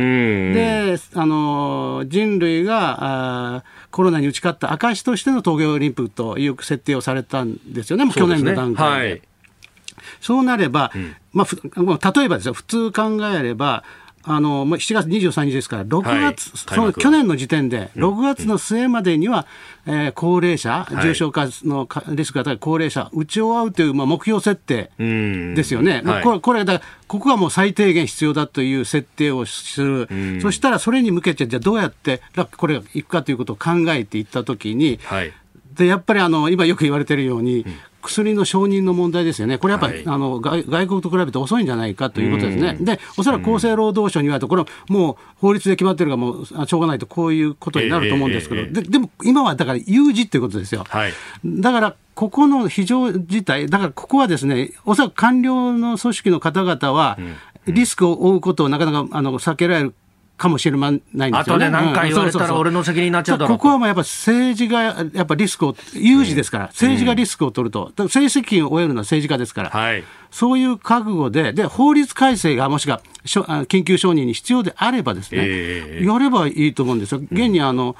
[0.54, 9.10] であの、人類があコロナに打ち勝った証としての東京オリンピックという設定をされたんですよね、去年の段階で。
[9.10, 9.22] はい、
[10.20, 11.46] そうなれば、うん、ま
[12.00, 13.84] あ、例えばですよ、普通考えれば、
[14.30, 19.46] あの7月23日ですから、6月、はい、その去年の時点で、6月の末までには、
[19.86, 30.08] うん、えー、高齢者、重症化のリスクが高い高齢者、打ち終わるという、まあ、目標設定ですよね、はい、これこれだここはもう最低限必要だという設定をする、
[30.42, 32.20] そしたらそれに向けて、じゃあどうやって
[32.58, 35.32] これがいくかということを考えていったときに、はい、
[35.72, 37.64] でやっぱりあの今よく言われているように、
[38.08, 50.84] 薬の承認の問題ですよね、これやっぱり、はい、あの外外国と比べて遅いんじゃないかということですね、でおそらく厚生労働省にはと、これもう法律で決まってるから、もうしょうがないと、こういうことになると思うんですけど、えーえー、ででも今はだから有事っていうことですよ。
[50.88, 51.12] はい、
[51.44, 57.18] だからここの非常事態、だからここはですね、おそらく官僚の組織の方々は、
[57.66, 59.94] リスクを負うことをなかなかあの避けられる
[60.38, 61.40] かもしれないんですよね。
[61.40, 77.20] 後で何回言われたら俺の責任になっちゃうだろうここはまあやっぱ政治がやっぱリスクを、有事ですから、政治がリスクを取ると、政治責任を負えるのは政治家ですから、はい、そういう覚悟で、で、法律改正がもしくは緊急承認に必要であればですね、えー、やればいいと思うんですよ。
[77.30, 77.96] 現にあの、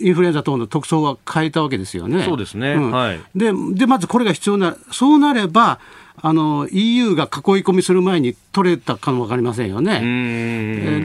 [0.00, 2.24] インフルエンザ等の特徴は変えたわけですよね。
[2.24, 2.72] そうですね。
[2.72, 3.20] うん、はい。
[3.34, 5.78] で、で、まずこれが必要な、そうなれば、
[6.22, 7.30] あの EU が囲い
[7.62, 10.00] 込みする前に取れたかも分かりませんよね。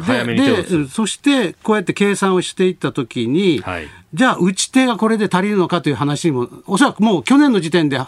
[0.05, 7.99] ででそしてこうやって計算をしていったときに、はい、じゃあ打ち手がこれで足りるのかという話にもおそらくもう去年の時点で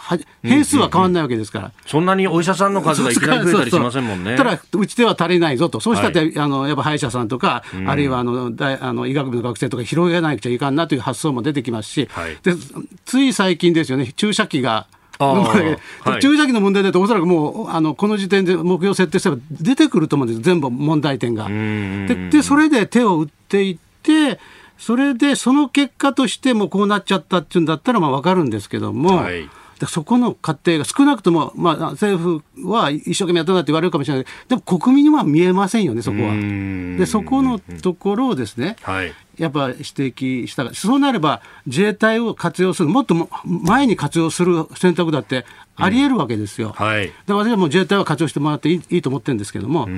[0.42, 4.36] 変数は変わらないわけですから、うんうんうん、そんなにお医者さんの数がいきなり増えたりしませんもんね。
[4.36, 5.80] ただ打ち手は足りないぞと。
[5.80, 12.54] そうしたって、はい、あのやっぱ歯医者さんとか、うん、あるいはあの大あの医学部の学生とか広げなくちゃいかんなという発想も出てきますし、はい、で
[13.04, 14.12] つい最近ですよね。
[14.16, 14.86] 注射器が
[16.20, 21.48] 注射器の問題だと、おそらくもうあのこの時点で目標設定すれば出てくると思うんです、全部問題点が。
[21.48, 24.38] でで、それで手を打っていって、
[24.78, 29.48] それでその結果としてもこうなっちゃったっていうんだったらまあ分かるんですけども、はい、
[29.86, 34.26] そこの過程が少なくとも、まあ、政府は一生懸命やったなって言われるかもしれない。
[34.48, 36.32] でも国民には見えませんよね、そこは。
[36.32, 45.46] でそこのところをですね、はい、やっぱ指摘したそうなれば自衛隊を活用するもっと前に活用する選択だって
[45.76, 46.74] ありえるわけですよ。
[46.78, 46.86] うん。
[46.86, 49.88] はい、だから私はもう自衛隊は活用してもらっていいいいと思ってるんですけども、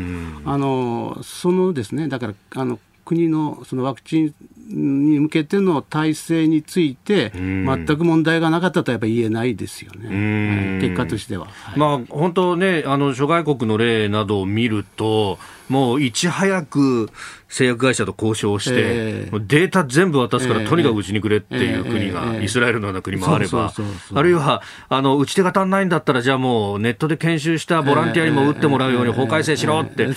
[0.45, 4.35] あのそのですねだからあの国のそのワクチン
[4.69, 11.47] に向けての体制について、全く問題がなかったとはやっぱり言えないですよね、結果としては。
[11.47, 15.39] はい、まあ、本当ね、あの諸外国の例などを見ると、
[15.71, 17.11] もういち早く
[17.49, 23.73] 製薬会社と交渉して、えー、データ全部渡すから、とにかくうちにくれっていう国が、イスラエルのような国もあれば、
[24.15, 30.09] あるいはあの打ち手が足んないんだったら、じゃあもうネットで研修したボランティアにも打ってもらうように法改正しろって、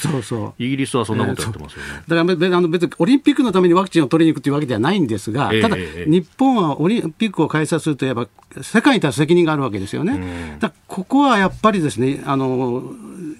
[0.57, 1.89] イギリスはそんなことやってますよね。
[2.07, 8.27] だからあの別にオリンピックのためにワクチンを取りに行くというわけではないんですが、ただ、日本はオリンピックを開催するといえば、
[8.61, 10.57] 世界に対する責任があるわけですよね。
[10.59, 12.83] だここはやっぱりですねあの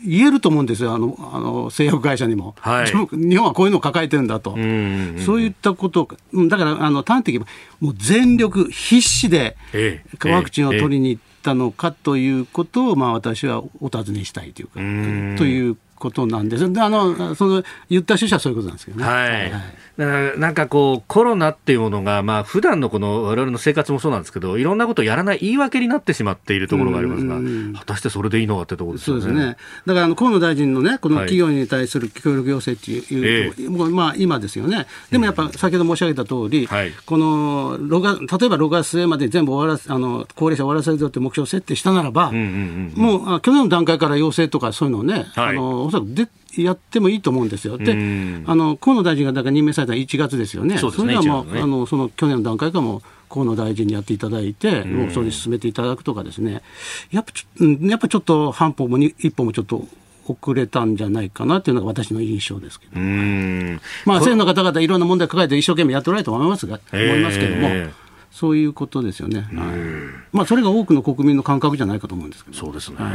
[0.06, 6.08] 言えると思うんですよ、あのあの製薬会社にも、はい、日本はこういうのを抱えてるんだと、そういったこと。
[6.50, 7.46] だからあの端的に
[7.80, 9.58] もう全力、必死で
[10.26, 14.74] ワクチンを取りに行ったのかということを、まあ、私はお尋ねしたいというか、
[15.38, 16.74] ということなんです。
[16.74, 19.06] であのその言った趣旨はそういうことなんですけどね。
[19.06, 19.52] はい、はい
[19.98, 27.36] だからなんかこう、コロナっていうものが、まあ普段のこの我々の生活もそうなんですけど、いろんなことをやらない言い訳になってしまっているところがありますが、
[27.80, 29.22] 果たしてそれでいいのかってところですね。
[29.22, 29.56] そうですね。
[29.86, 34.88] だからあの河野大臣のね、この企業に対する協力要請っていう、はい、もうまあ今ですよね。
[35.12, 46.27] でもやっぱ先ほど申し上げた通り、はい、この6月、例えば6月末まで全部終わらせ、あの高齢者終わらせるぞって目標を設定したならば、もう去年の段階から要請とかそういうのをね、はい、あのおそらくで
[46.62, 47.77] やってもいいと思うんですよ。
[47.77, 47.93] で、
[48.45, 50.77] あの河野大臣がだから任命されたのは1月ですよね。
[50.77, 56.62] そ、ね、れはもう、ね、あのその去年の段階からも河野大臣にやっていただいて、もうそれに進めていただくとかですね、
[57.12, 59.88] やっぱちょやっぱちょっと半歩も一歩もちょっと
[60.27, 67.69] 遅れたんじゃないかなというのが私の印象ですけど、まあ、政府の方々、いろんな問題を抱えて一生懸命やっておられると思いますが、思いますけども。
[68.32, 69.47] そういうことですよね。
[70.32, 72.58] まあ、それが多くの国民の感覚じゃないかと思うんですけど。
[72.58, 72.97] そうですね。
[72.97, 73.13] はい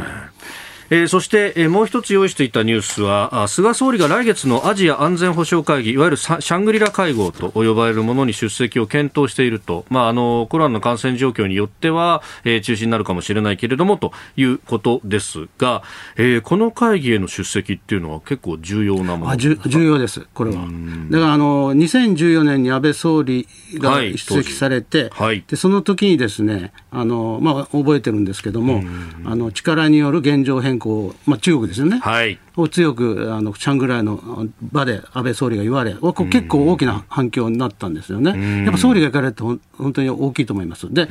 [0.89, 15.83] えー、そして、えー、もう一つ用意していたニュースは菅総理が来月のアジア安全保障会議いわゆるシャングリラ会合と呼ばれるものに出席を検討していると、まあ、あのコロナの感染状況によっては、えー、中止になるかもしれないけれどもということですが、
[16.15, 20.67] えー、この会議への出席っていうのは結構重要なもの重要です、これは。
[21.09, 28.83] だからあの2014年に安倍総理が出席されて、はい、でその時にですねあの、まあ、覚えてるんですけども、
[29.25, 30.78] あの力による現状変更、
[31.25, 38.63] まあ、中国ですよね、はい、を強くあのシャングライの場で安倍総理が言われ、結構大きな反響になったんですよね。
[38.63, 40.91] やっぱ総理が行かれると本当に大きいと思います。
[40.93, 41.07] で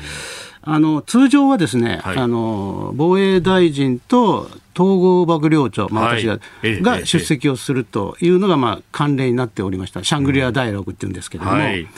[0.63, 11.89] あの通常はですね、はい、あの防衛大臣と統合幕僚長、まあ、私が,、が出席をするというのが、まあ、慣例になっておりました、シャングリアダイアログっていうんですけれども、はい、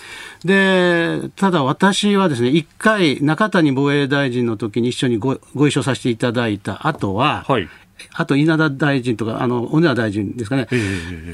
[0.44, 7.68] でただ私はですね、一回、中谷防衛大臣の時に一緒にごご一緒させていただいた後は、はい、
[8.12, 10.76] あと稲田大臣とか、あの小野大臣ですかね、え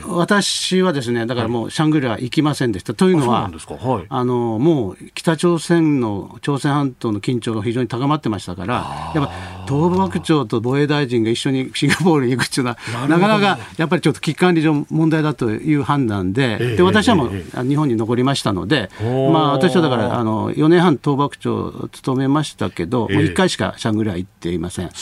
[0.03, 2.95] ー、私はですね、だからもうシャングリラ行きませんでした。
[2.95, 9.33] というのは、はい、あのもう北朝鮮の、朝鮮半島の緊張が非常に高まってましたから、やっぱ
[9.67, 24.89] 東部幕長と防衛大臣が一緒にシンガポールに行くっていうのは、なかなかやっぱりちょっと危機管理上問題だという判断で、えー、で私はもう、えー、日本に残りましたので、まあ、私はだからあの4年半、東幕長を務めましたけど、もう1回しかシャングリラ行っていません。
[24.89, 24.93] で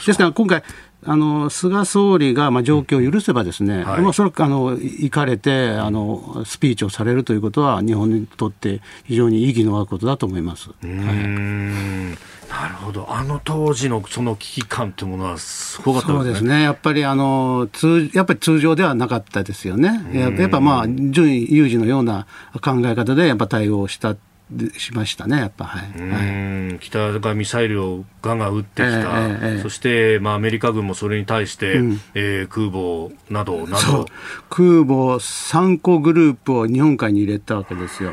[0.00, 0.62] すから今回
[1.06, 10.70] あの菅総理がまあ状況を許せば、ですね、はい、まあ、それあの行かれてあのスピーチをされるということは、日本にとって非常に意義のあることだと思います。
[10.70, 16.18] はいなるほど、あの当時のその危機感というものはすごかったですね。
[16.18, 16.62] そうですね。
[16.62, 20.08] やっぱりあの通やっぱり通常ではなかったですよね。
[20.12, 22.26] やっぱまあ準有事のような
[22.62, 24.14] 考え方でやっぱ対応した
[24.78, 34.06] しましたね、やっぱ、はい、はい、北がミサイルをガンガン撃ってきた、えーえー、そして、まあ、アメリカ軍もそれに対して、うん、えー、空母などなど。
[34.48, 38.12] 空母3個グループを日本海に入れたわけですよ。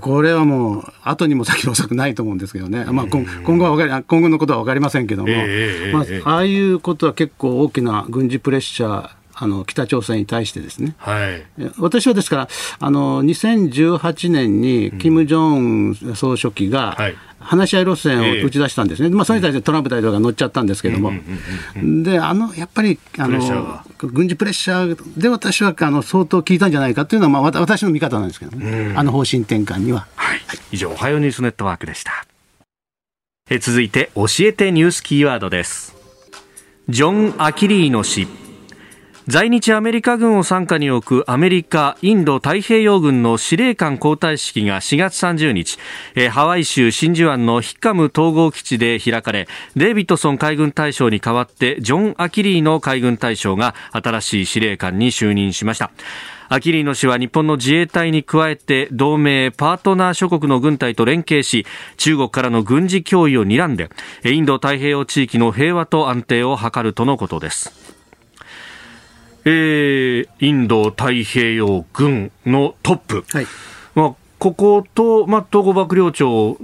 [0.00, 3.24] これはもう、後にも先も遅くないと思うんですけどね、まあ、今
[3.58, 9.10] 後は分かり今後のことは分かりませんけども、えー、まあ、ああいうことは結構大きな軍事プレッシャー、
[9.42, 11.42] あの北朝鮮に対してですね、はい、
[11.78, 12.48] 私はですから
[12.78, 17.16] あの2018年に金正恩総書記が、はい。
[17.42, 21.10] 話し合い路線を打ち出したんですね、まあ、それに対してトランプ大統領が乗っちゃったんですけども、
[22.02, 30.06] であのやっぱりあの軍事プレッシャーで私はあの相当効いたんじゃないかというのは、まあ、私の見方なんですけどね、あの方針転換には。
[30.16, 30.40] はい、
[30.72, 32.26] 以上、おはようニュースネットワークでした。
[33.58, 35.96] 続いて教えてニュースキーワードです。
[36.90, 38.28] ジョン・アキリーノ氏
[39.30, 45.78] 在日アメリカ軍を傘下に置くアメリカ、インド太平洋軍の司令官交代式が4月30日
[46.16, 55.92] え、ハワイ州真珠湾のヒッカム統合基地で開かれ、デイビッドソン海軍大将に代わってジョン・アキリーの海軍大将が新しい司令官に就任しました。
[56.48, 61.64] アキリーノ氏は日本の自衛隊に加えて同盟パートナー諸国の軍隊と連携し
[61.98, 63.90] 中国からの軍事脅威を睨んで
[64.24, 67.99] インド太平洋地域の平和と安定を図るとのことです
[69.44, 73.46] えー、インド太平洋軍のトップ、はい。
[73.94, 76.56] まあ、ここと、まあ、統合幕僚長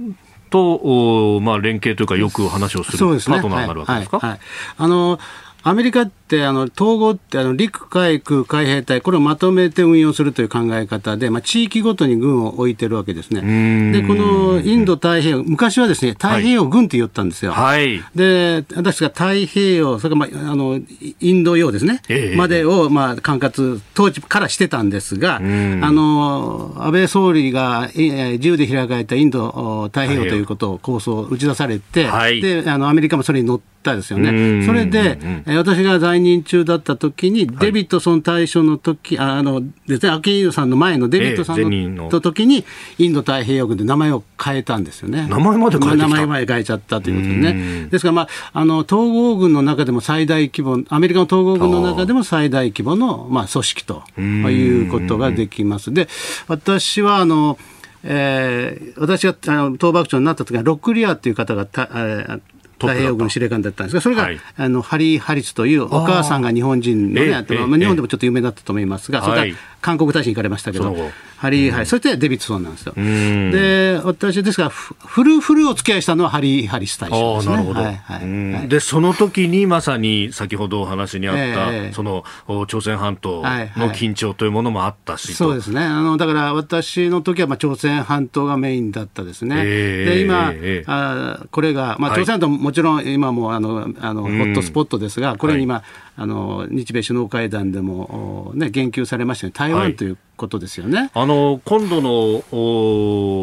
[0.49, 4.19] と、まあ、連携というか、よく話をする、ね、パートナーになるわけですか？
[4.19, 4.29] はい。
[4.29, 4.39] はい。
[4.39, 4.47] はい、
[4.77, 5.19] あの
[5.63, 13.91] アメリカってあの統合ってあの陸海空海兵隊これをまとめて運用するという考え方で、まあ、地域ごとに軍を置いてるわけですね。
[13.91, 17.51] でこのインド太平洋昔はですね太平洋軍って言ったんですよ。
[17.51, 20.79] はい、で私が太平洋それから、まあ、あの
[21.19, 34.65] インド洋ですね、えー、までを、まあ、管轄当時からしてたんですがあの安倍総理が自由で開かれたインド太平洋ということを構想打ち出されて、はい、であのアメリカもそれに乗ったですよね。
[34.65, 35.17] それで、
[35.47, 42.65] 私が在任中だった時に、デビッドソン大将の時、あの、ですね、アキーさんの前のデビッドさんの時に、
[42.97, 45.27] インド太平洋軍で名前を変えたんですよね。
[45.29, 47.87] 名前まで変え名前まで変えちゃったということでね。
[47.89, 55.93] ですから、まあ、あの、統合軍の中でも最大規模、アメリカの統合軍の中でも最大規模の、まあ、組織ということができます。
[55.93, 56.07] で、
[56.47, 57.57] 私は、あの、
[58.03, 62.41] えー、私があの東幕長になった時はロックリアっていう方がた、えー、
[62.79, 70.95] 太平洋軍司令官だったんですが、それが、はい、あのハリー・ハリスというお母さんが日本人のね、あまあ、日本でもちょっと有名だったと思いますが、それが韓国大使に行かれましたけど、
[71.37, 72.93] ハリー、はい、そしてデビッドソンなんですよ。
[72.95, 77.55] で、私ですが、フルフルお付き合いしたのはハリー・ハリス大使ですね。
[77.55, 77.81] なるほど。
[77.81, 82.23] はいはい、で、その時にまさに先ほどお話にあった、えー、その
[82.67, 85.81] 朝鮮半島の緊張というものもあったし、そうですね。
[85.81, 89.55] あの、だから私の時はまあ朝鮮半島がメインだったですね。
[89.59, 95.83] えー、で、今、えー、あこれが、まあ朝鮮半島ももちろん今もあの、あの、ホットスポットですが、これに今、
[96.19, 101.11] あの日米首脳会談でも、ね、言及されましたよ台湾、はい、ということですよね。
[101.13, 102.43] あの今度の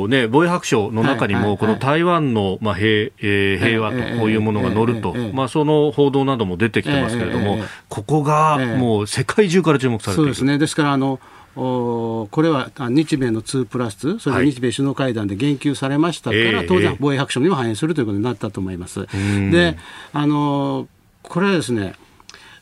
[0.02, 7.58] お、ね、防衛白書の中にも、はいはい、この台湾の、まあ平えー、平和というものが載ると、まあ、その報道なども出てきてますけれども、
[7.88, 10.34] ここがもう世界中から注目されている。
[10.34, 10.58] そうですね。
[10.58, 11.20] ですからあの
[11.56, 19.06] おこれは日米の2プラス2、それで日米首脳会談で言及されましたから、はい、当然、防衛白書にも反映するということになったと思います。
[19.52, 19.76] で
[20.12, 20.88] あの
[21.22, 21.94] これはですね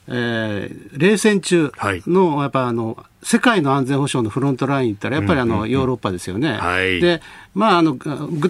[0.08, 1.72] えー、冷戦中
[2.06, 6.54] の、やっぱあの、世界の安全保障のフロントライン言ったら、やっぱりあの、ヨーロッパですよね。
[6.54, 7.22] はい、で、
[7.54, 7.96] まあ、あの、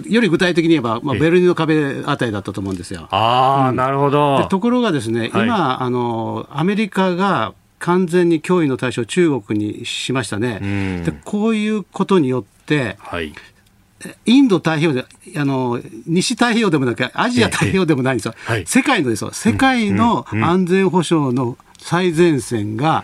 [0.07, 3.07] より具体的に言えば、まあ、ベルリンの壁あたりだったと思うんですよ。
[3.11, 4.47] ああ、うん、なるほど。
[4.49, 11.03] ところがですね、今、あの、アメリカが完全に脅威の対象を中国にしましたね。
[11.05, 13.33] で、こういうことによって、はい、
[14.25, 15.05] インド太平洋で、
[15.37, 18.35] あの、西太平洋でもなく、アジア太平洋でもないんですよ。
[18.45, 19.31] はい、世界のですよ。
[19.31, 23.03] 世界の安全保障の最前線が、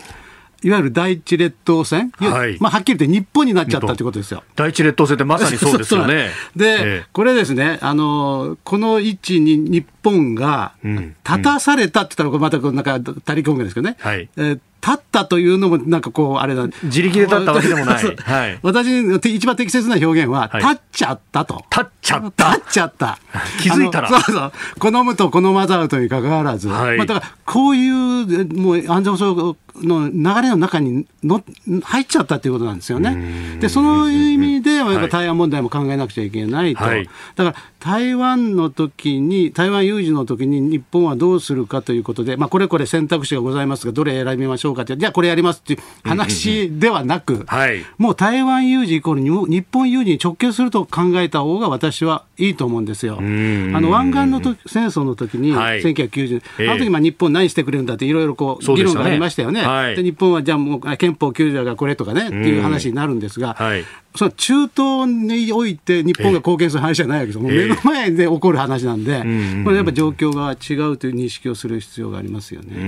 [0.62, 4.44] いわゆる第一列島線、はい、まあ、はっきり言って日本になっちゃったということですよ。
[4.56, 6.32] 第一列島線ってまさにそうですよね。
[6.56, 13.96] で、ええ、これですね、あの、この位置に日本が立たされたって言ったら、またなんか、たり込むんですけどね。
[14.00, 16.68] はい、えー立ったというのも、なんかこう、あれだ。
[16.84, 18.04] 自力で立ったわけでもない。
[18.24, 18.88] はい、私、
[19.36, 21.64] 一番適切な表現は、はい、立っちゃったと。
[21.70, 22.50] 立っちゃった。
[22.54, 23.20] 立っちゃった。
[23.62, 24.10] 気づいたら。
[24.10, 24.52] そうそう。
[24.80, 26.70] 好むと好まざるとにかかわらず。
[26.70, 29.56] はい、まあ、だから、こういう、もう安全保障
[29.86, 31.44] の流れの中にの
[31.84, 33.58] 入っちゃったということなんですよね。
[33.60, 36.84] で、その意味で、やっぱ台湾問題も考えなくちゃいけないと。
[36.84, 53.18] はい、だから、台湾の時に、台湾有事の時に日本はどうするかということで、まあ、これこれ選択肢がございますが、どれ選びましょうかって、じゃあこれやりますっていう話ではなく、はい、もう台湾有事イコールに日本有事に直結すると考えた方が私はいいと思うんですよ。
[53.20, 59.62] あの湾岸の戦争の時に、はい、1990年、あの時まあ日本何してくれるんだっていろいろこう議論がありましたよね。
[59.62, 63.84] はい、で日本はじゃあもう憲法9条がこれとかねっていう話になるんですが、はい、
[64.16, 69.20] その中東において日本が貢献する話じゃないわけです、もう目の前で起こる話なんで、
[69.64, 72.76] これやっぱ状況が違うという認識をする必要がありますよね。
[72.76, 72.84] う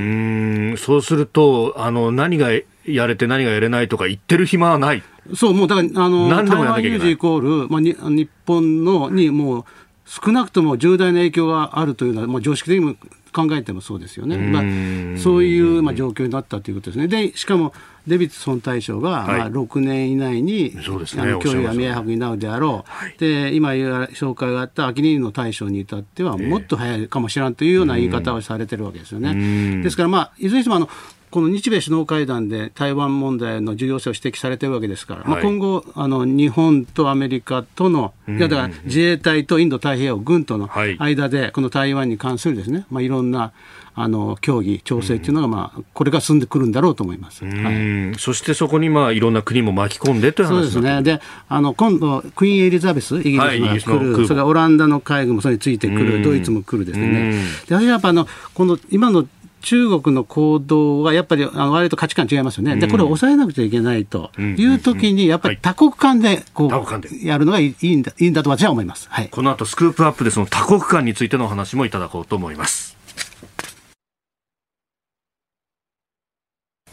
[0.74, 0.78] ん。
[0.78, 2.50] そうするとあの、何が
[2.86, 5.04] やれて何がやれないとか言ってる暇はない。
[5.36, 9.66] そう、もうだから、あの、台湾有事イコール、まあ、に日本のにもう
[10.06, 12.96] 少なくとも重大な影響があるというのは、もう常識的にも
[13.32, 17.08] 考えてもそうですよね、まあ、そういうまあ状況になったということですね。
[17.08, 17.74] でしかも
[18.06, 29.82] デビッドソン大将が、まあ、6年以内に、そうですね、あの脅威が明白になるであろう、はい、で今紹介があった秋人の大将に至っては、もっと早いかもしれんというような言い方をされてるわけですよね。
[29.84, 30.90] ですから、まあ、いずれにしてもあの
[31.32, 40.70] この日米首脳会談で台湾問題の重要性を指摘されているわけですから、はい、まあ、今後あの、日本とアメリカとの、いやだから自衛隊とインド太平洋軍との
[41.00, 43.54] 間で、この台湾に関するですね、まあ、いろんな
[43.94, 51.02] あの協議、調整っていうのが、まあ、これが進んでくるんだろうと思います、はい、そしてそこに、まあ、いろんな国も巻き込んでというそうですね。
[51.02, 57.34] であの今度、クイーン・エリザベス、イギリスが来る、はい、それからオランダの海軍もそれについてくる、ドイツも来るですね。
[57.68, 59.28] で私はやっぱあのこの今の
[59.62, 72.98] 中国の行動はやっぱり割と価値観違いますよね、でこれを抑えなくちゃいけないというときに、やっぱり多国間でこうやるのがいいんだいいんだと私は思います、はい、この後スクープアップでその多国間についてのお話もいただこうと思います。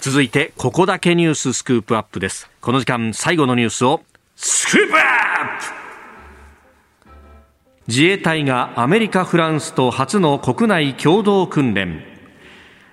[0.00, 2.48] 続いて、ここだけニューススクープアップです。
[2.60, 4.00] この時間、最後のニュースを、
[4.36, 5.02] スクープアッ
[5.58, 5.64] プ!
[7.88, 12.17] 自衛隊がアメリカ、フランスと初の国内共同訓練。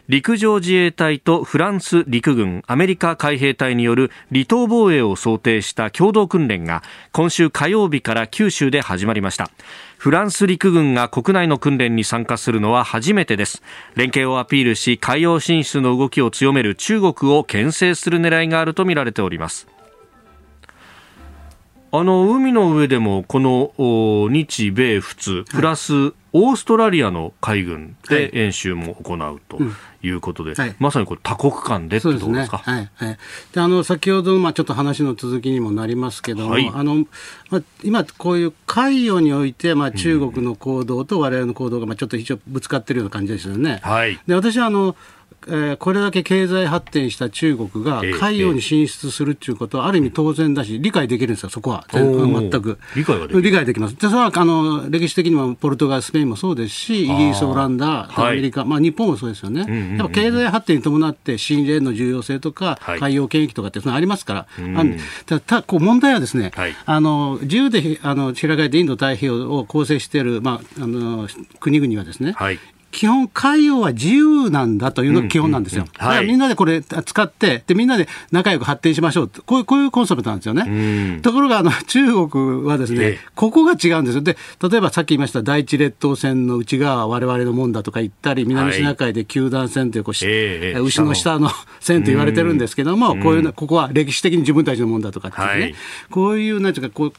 [0.08, 9.50] 陸上自衛隊とフランス陸軍、アメリカ海兵隊による離島防衛を想定した共同訓練が今週火曜日から九州で始まりました。
[9.98, 13.64] フランス陸軍が国内の訓練に参加するのは初めてです。
[13.96, 19.75] 連携をアピールし、海洋進出の動きを強める中国を牽制する狙いがあるとみられております。
[22.00, 29.58] あの海の上でもこの日米仏プラスオーストラリアの海軍で演習も行うと
[30.04, 32.58] いうことで、はい、まさにこれ多国間でってことですか？
[32.58, 33.18] はいはい、
[33.54, 37.06] であの先ほどまあちょっと話の続きにもなりますけども、はい、あの
[37.50, 43.80] まあ今こういう海洋においてまあ中国の行動と我々の行動がまあちょっと一応ぶつかってるような感じですよね。
[43.84, 44.98] はい、で私はあの
[45.48, 52.78] えー、これだけ経済発展した中国が海洋に進出するということは、ある意味当然だし、理解できるんですよ、そこは、全く。
[52.96, 53.96] 理解で理解できます。
[53.96, 71.28] でそれはあの歴史的にもポルトガル、スペインもそうですし、イギリス、オランダ、アメリカ、はい、まあ、日本もそうですよね、やっぱ経済発展に伴って、新霊の重要性とか、海洋権益とかって、そのありますから、はい、ただこう問題はですね、はい、あの自由であの開かれてインド太平洋を構成している、まあ、あの
[71.60, 72.60] 国々はですね、はい、
[72.96, 75.84] 基本、海洋は自由なんだというのが基本なんですよ。
[75.84, 79.28] だからみんなでこれ使って、でみんなで仲良く発展しましょう。
[79.46, 81.20] こういうこういうコンセプトなんですよね。
[81.22, 84.22] ところがあの 中国はですね、ここが違うんですよ。
[84.22, 95.76] で、例えばさっき言いました第一列島線の内側は我々のもんだとか言ったり、南シナ海で九段線というこう、えー、牛の下の線と言われてるんですけども、こういうの、ここは歴史的に自分たちのもんだとかってね、はい、
[96.10, 97.14] こういう、なんていうか、こう、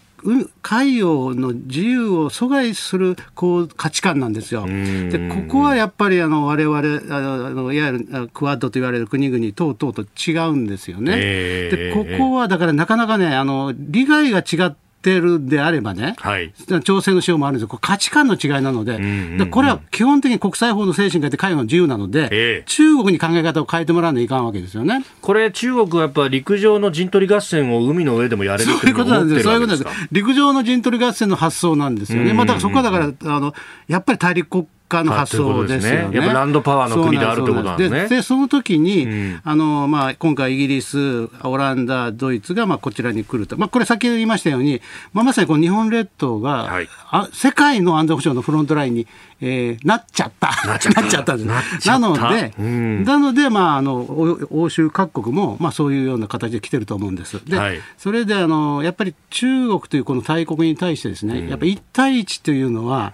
[0.62, 4.66] 海洋の自由を阻害するこう価値観なんですよ。
[4.66, 11.12] でここはやっぱりあの我々あのいわゆるクワッドと言われる国々等々と違うんですよね。
[11.16, 16.52] えー、でここはだからなかなかねあの利害が違ってってるんであればね、はい、
[16.82, 25.04] 調整のしようもあるんですよ、価値観の違いなので、うんうんうん、これは基本的に国際法の精神があって、海外の自由なので、えー、中国に考え方を変えてもらわないいかんわけですよね。
[25.20, 30.08] これ、中国はやっぱ陸上の陣取り合戦を海の上でもやれるそういうことなんですそういうことです。
[30.10, 32.32] 陸上の陣取り合戦の発想なんですよね。
[32.32, 33.54] まあ、だからそこはだからあの
[33.86, 36.16] やっぱり大陸国家の発想ですよね。
[36.16, 38.08] やっぱランドパワーの国であるということなんですね。
[38.08, 44.80] でその時に、うん、あのまあ今回イギリス、オランダ、ドイツがまあこちらに来ると、まあこれ先ほど言いましたように、
[45.12, 49.06] まあまさにこの日本列島が、はい、あ世界の安全保障のフロントラインに、
[49.40, 50.50] えー、なっちゃった。
[50.66, 51.44] なっちゃったんで
[51.80, 51.88] す。
[51.88, 57.44] なので、うん、なのでまああの欧州各国もまあそういうような形で来てると思うんです。
[57.44, 63.12] で、はい、それであのやっぱり中国というこの大国に対してですね、うん、やっぱり一対一というのは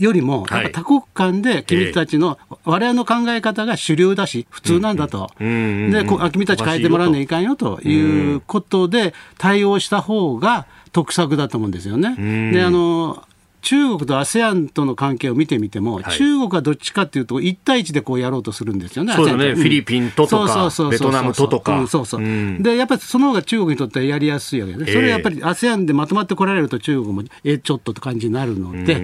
[0.00, 12.50] よりも、やっぱ多国間で君たちの、我々の考え方が主流だし、普通なんだと、で君たち変えてもらわないかんよということで、対応した方が得策だと思うんですよね。
[12.52, 13.22] であの
[13.60, 21.86] 中国と ASEAN との関係を見てみても、はい、中国はどっちかというと、1対1でこうやろうとするんですよね、そうだね、うん、フィリピンととか、ベトナムととか。
[21.86, 28.94] そうそう、うん、で、やっぱりその方が中国にとってはやりやすいわけで、ね、それはやっぱり ASEAN でまとまってこられると、中国も、え、ちょっとって感じになるので、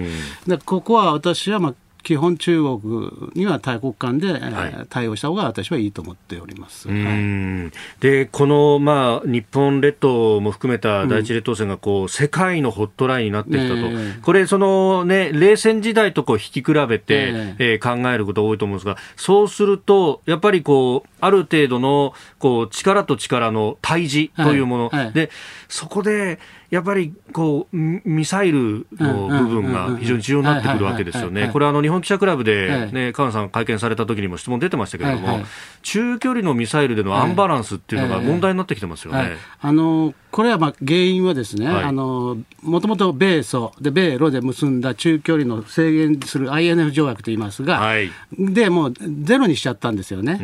[0.47, 1.73] うん、ここは私は、まあ、
[2.07, 4.39] 基本中国には大国間で、
[4.87, 6.87] 対応した方が私はいいと思っております。
[6.87, 25.05] はい、でこの、まあ、日本列島も含めた第一列島線がこう、うん、世界のホットラインになってきたと、ね、これその、ね、冷戦時代とこう引き比べて、ねえー、考えること多いと思うんですがそうするとやっぱりこうある程度のこう力と力の対峙というもの、はい。
[25.07, 25.29] はい、で
[25.67, 26.39] そこで
[26.69, 31.49] やっぱりこうミサイルの部分が非常に重要になってくるわけですよね。
[31.51, 35.45] これはあの日本本記者クラブで、ね、河野さん会見された時にも質問出てましたけれども、はいはい、
[35.81, 39.17] 中距離のミサイルでのアンバランスっていうのが問題になってきてますよね。
[39.17, 39.29] はい。
[39.29, 47.93] はい、あのこれはまあ原因はですね、あのもともと米ソで米ロで結んだ中距離の制限する INF 条約といいますが、
[48.37, 48.93] でもう
[49.23, 50.37] ゼロにしちゃったんですよね。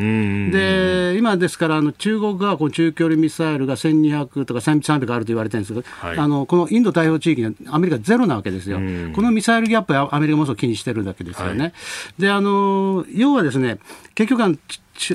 [0.51, 8.77] で今ですからあの中国側はこの中距離ミサイルが1200とか1300あると言われてるんですけど、あのこのインド太平洋地域にアメリカゼロなわけですよ。
[9.13, 11.73] このミサイルギャップはアメリカもそう気にしてるわけですよね。
[12.17, 13.79] であの要はですね
[14.15, 14.55] 結局あの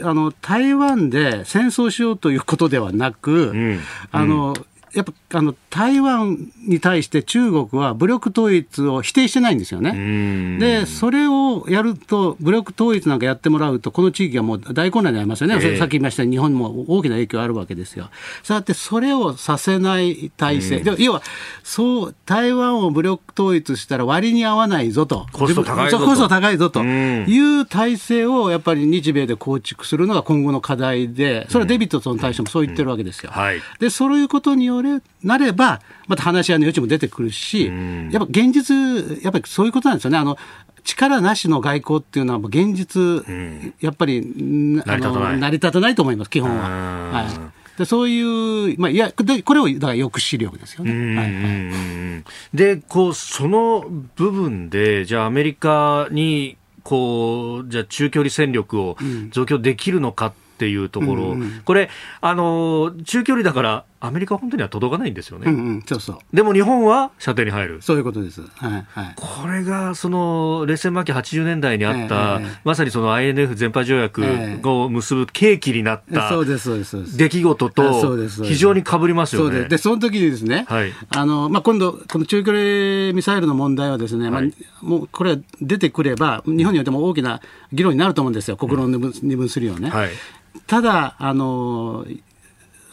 [0.03, 3.80] あの台湾で戦争しようということではなく、うん、
[4.11, 4.64] あの、うん
[4.95, 10.59] やっぱあの台湾に対して中国は武力統一を否定してないんですよね。
[10.59, 18.11] で、それをやると、武力統一なんかやってもらうと、この地域がもう大混乱になりますよね、えー、さっき言いました日本にも大きな影響あるわけですよ。
[18.43, 21.22] そうやってそれをさせない体制、で要は
[21.62, 26.05] そう台湾を武力統一したら割に合わないぞと、コスト高いぞと。
[26.07, 26.82] コスト高いぞと。
[26.82, 33.30] いう体制をやっぱり日米で構築するのが今後の課題で、それはデビットソンに対してもそう言ってるわけですよ。
[33.30, 37.66] はい、でそういうことによるなれば、また話し合いの余地も出てくるし、
[38.11, 40.18] やっぱ現実、やっぱりそういうことなんですよね。
[40.18, 40.37] あの
[40.85, 43.24] 力なしの外交っていうのは、現実、
[43.81, 45.95] やっぱり成り立たない。
[45.95, 47.12] と思います、基本は。
[47.12, 47.59] はい。
[47.79, 51.16] でそういう、まあ、いやでこれをだから抑止力ですよね。
[51.16, 58.97] はいはい、でこうその部分でじゃあアメリカにこうじゃあ中距離戦力を
[59.31, 61.89] 増強できるのかっていうところ、うんうん、これ
[62.20, 65.51] あの中距離だからアメリカ本当には届かないんですよね。
[65.51, 66.18] うんうん、そうそう。
[66.32, 67.82] でも日本は射程に入る。
[67.82, 68.42] そういうことです。
[68.42, 74.22] はいはい、これがその冷戦末期80年代にあった、えー、まさにその INF 全廃条約
[74.64, 79.64] を結ぶ契機になった出来事と非常にかぶりますよね。
[79.64, 87.40] でその時にですね、はい、あのまあ、今度、この中距離ミサイルの問題はですね、はい、まあ、もうこれ出てくれば、日本においても大きな
[87.72, 88.92] 議論になると思うんですよ、国論
[89.22, 89.90] 二分するよね。
[89.90, 90.11] はい、
[90.66, 92.05] ただあの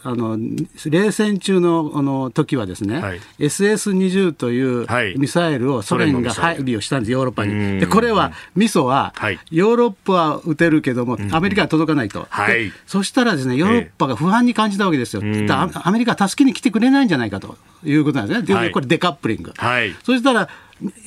[0.06, 0.38] あの
[0.86, 4.86] 冷戦中のあの時はですね、はい、SS20 という
[5.18, 7.80] ミサイルをソ連が配備をしたんです、ヨーロッパに。
[7.80, 9.12] でこれは、ミソは、
[9.50, 19.52] ヨーロッパは撃てるけども、アメリカは届かないと、はい、そしたらですねヨーロッパが不安に感じたわけですよ、アメリカは助けに来てくれないんじゃないかということなんですね、はい、これ、デカップリング。
[19.56, 20.48] はい、そしたら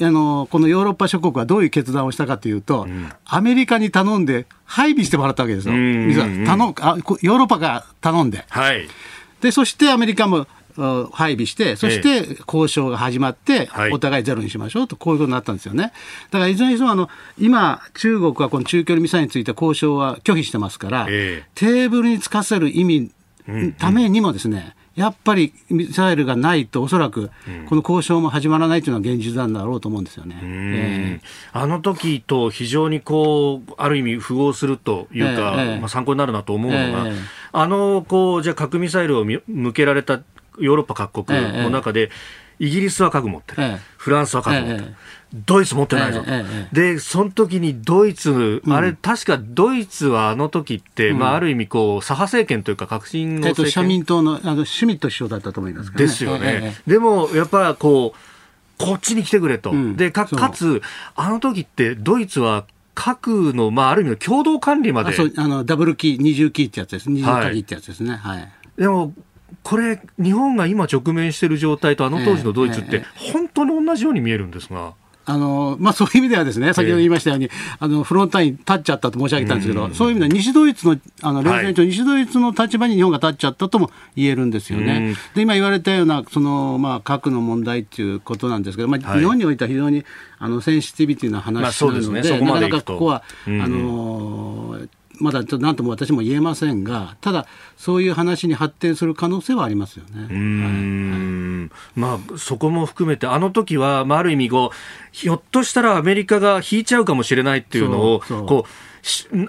[0.02, 8.88] あのこのヨーロッパ諸国はどういう決断をしたかというと、うん、アメリカに頼んで配備してもらったわけですよ、うんうんうん、頼あヨーロッパが頼んで、はい、
[9.42, 10.48] でそしてアメリカも
[11.12, 15.92] 配備して、そして交渉が始まって、お互いゼロにしましょうと、こういうことになったんですよね。
[16.32, 23.12] だからいずれにしてもあの、今、中国はこの中距離ミサイルについて交渉は拒否してますから、テーブルにつかせる意味、
[23.78, 27.32] ためにもですね、やっぱりミサイルがないと、おそらく
[27.70, 37.18] この交渉も始まらないというのは現実なんだろうと思うんですよね、えー、あの時と非常にこう、ある意味、符合するというか、えー、まあ、参考になるなと思うのが、えー、
[37.54, 40.22] あのこうじゃあ、核ミサイルを向けられた
[40.60, 42.12] ヨーロッパ各国の中で、
[42.60, 44.96] イギリスは核持ってる、フランスは核持ってる。
[45.34, 60.82] ドイツ持ってないぞ、えええ、でその時にドイツ、うん、あれ、確かドイツはあの時って、うん、まあ、ある意味こう、左派政権というか、革新の政権、社民党のあのシュミット首相だったと思います、ね、ですよね、でもやっぱこう、こっちに来てくれと、うん、でかかつ、
[61.16, 62.66] あの時ってドイツは
[62.96, 65.16] 核の、まあ、ある意味の共同管理まで。
[65.38, 68.16] あのダブルキー、二重キーってやつです、二重鍵ってやつですね。
[68.16, 69.14] はい、はい、でも
[69.62, 74.94] これ、日本が今直面している状態と、あの当時のドイツって、本当に同じように見えるんですが。
[75.30, 84.98] あのまあ、そういう意味ではですね、先ほど言いましたように、えー、あのフロントライン立っちゃったと申し上げたんですけど、うん、そういう意味では西ドイツの、あの冷戦中、西ドイツの立場に日本が立っちゃったとも言えるんですよね。
[84.98, 90.04] うん、で今言われたような、そのまあ、核の問題っていうことなんですけど、まあ、日本においては非常に
[90.40, 94.80] あのセンシティビティな話なので、まあでね、なかなかここは、うん、あの
[95.20, 97.46] まだちょっと何とも私も言えませんが、ただ、
[97.78, 100.28] そういう話に発展する可能性はありますよね。
[100.30, 101.72] うん。
[101.96, 104.76] まあ、そこも含めて、あの時は、まあ、ある意味こう、
[105.12, 108.70] ひょっとしたらアメリカが引いちゃうかもしれないっていうのを、こう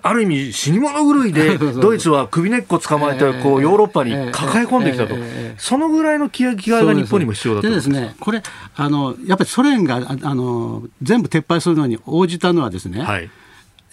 [0.03, 5.17] ある意味、死に物狂いで、 ドイツは首根っこ捕まえて、こう、ヨーロッパに抱え込んできたと。
[5.59, 8.43] そのぐらいの気合が日本にも必要だとでですね、これ、
[8.77, 13.29] あの、やっぱりソ連が、あの、全部撤廃するのに応じたのはですね、はい、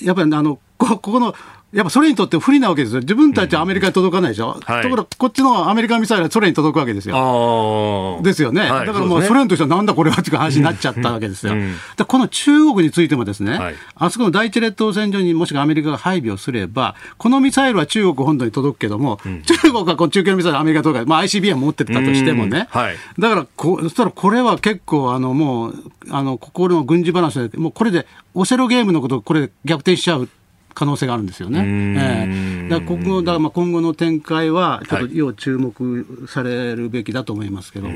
[0.01, 1.34] やっぱりあのここの
[1.74, 3.01] やっぱそれにとって不利なわけですよ。
[3.01, 4.57] 自分たちはアメリカに届かないでしょ。
[4.63, 8.22] はい、ところが、こっちのアメリカミサイルはソ連に届くわけですよ。
[8.24, 11.53] ですよね、はい、だからもうソ連としてはなんだこれはっていう話になっちゃったわけですよ。
[11.53, 30.30] うん、でこの中国についてもですね、はい、あそこの第一列島線上にもしアメリカが配備をすれば、このミサイルは中国本土に届くけども、うん、中国はこう中距離ミサイルアメリカとか、まあ、ICBM 持ってたとしてもね、だからこ、そしたらこれは結構、あのもう、あのここの軍事バランスで、もうこれでオセロゲームのこと、これ逆転しちゃう。
[30.78, 31.63] 可能性があるんですよね。
[31.97, 37.95] えー、だ今後だからまあ今後の展開は、ちょっと要注目されるべきだと思いますけど、はい、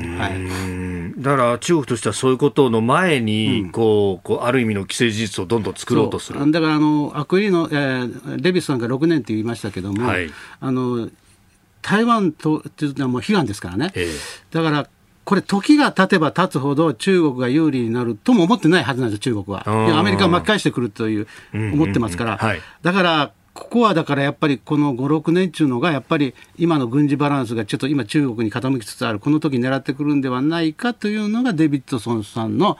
[1.16, 6.50] だから中国としてはそういうことの前に、こう、こうある意味の既成事実をどんどん作ろうとする。
[6.50, 10.28] だからあの、アクリの、えー、レビスさんが6年って言いましたけども、はい、
[10.58, 11.08] あの
[11.82, 13.92] 台湾とっていうのはもう悲願ですからね。
[13.94, 14.08] えー、
[14.50, 14.88] だから
[15.24, 19.98] これ、時が経てば経つほど中国が有利になるとも思ってないはずなんですよ、中国は。
[19.98, 22.40] アメリカを巻き返してくるという、思ってますから。
[22.82, 32.78] だから、ここはだからやっぱりこの5、6年っていうのが、やっぱり今の軍事バランスがちょっと今、中国に傾きつつある、この時狙ってくるんではないかというのが、デビッドソンさんの、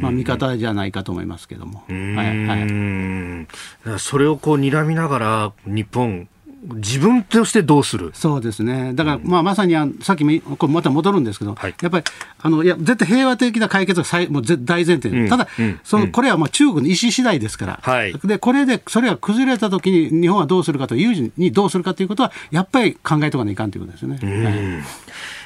[0.00, 1.84] まあ、見方じゃないかと思いますけども。
[1.88, 6.28] はいはい、それをこう睨みながら、日本、
[6.66, 8.10] 自分としてどうする？
[8.14, 12.04] そうですね、だから、まあ、まさにあさっきもこれまた戻るんですけど、はい、やっぱり
[12.40, 24.18] あのいや絶対平和的な解決が最もう大前提、うん、ただ、うん、そのこれはまあ中国の意思次第ですから、はい、でこれでそれが崩れたときに日本はどうするかと、有事にどうするかということは、やっぱり考えとかないかんということですね。
[24.44, 24.84] はい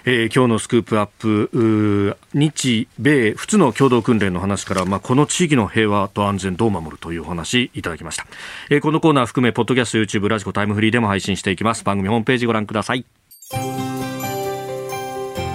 [0.04, 8.26] えー、今日のスクープアップ日米仏の共同訓練の話から、まあ、この地域の平和と安全どう守るというお話いただきました、
[8.70, 11.84] えー、このコーナー含めポッドキャスト YouTube ラジコタイムフリーでも配信していきます。
[11.84, 13.04] 番組ホームページご覧ください。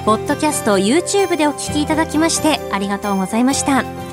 [0.05, 4.12] ポッドキャスト YouTube でお聞きいただきましてありがとうございました。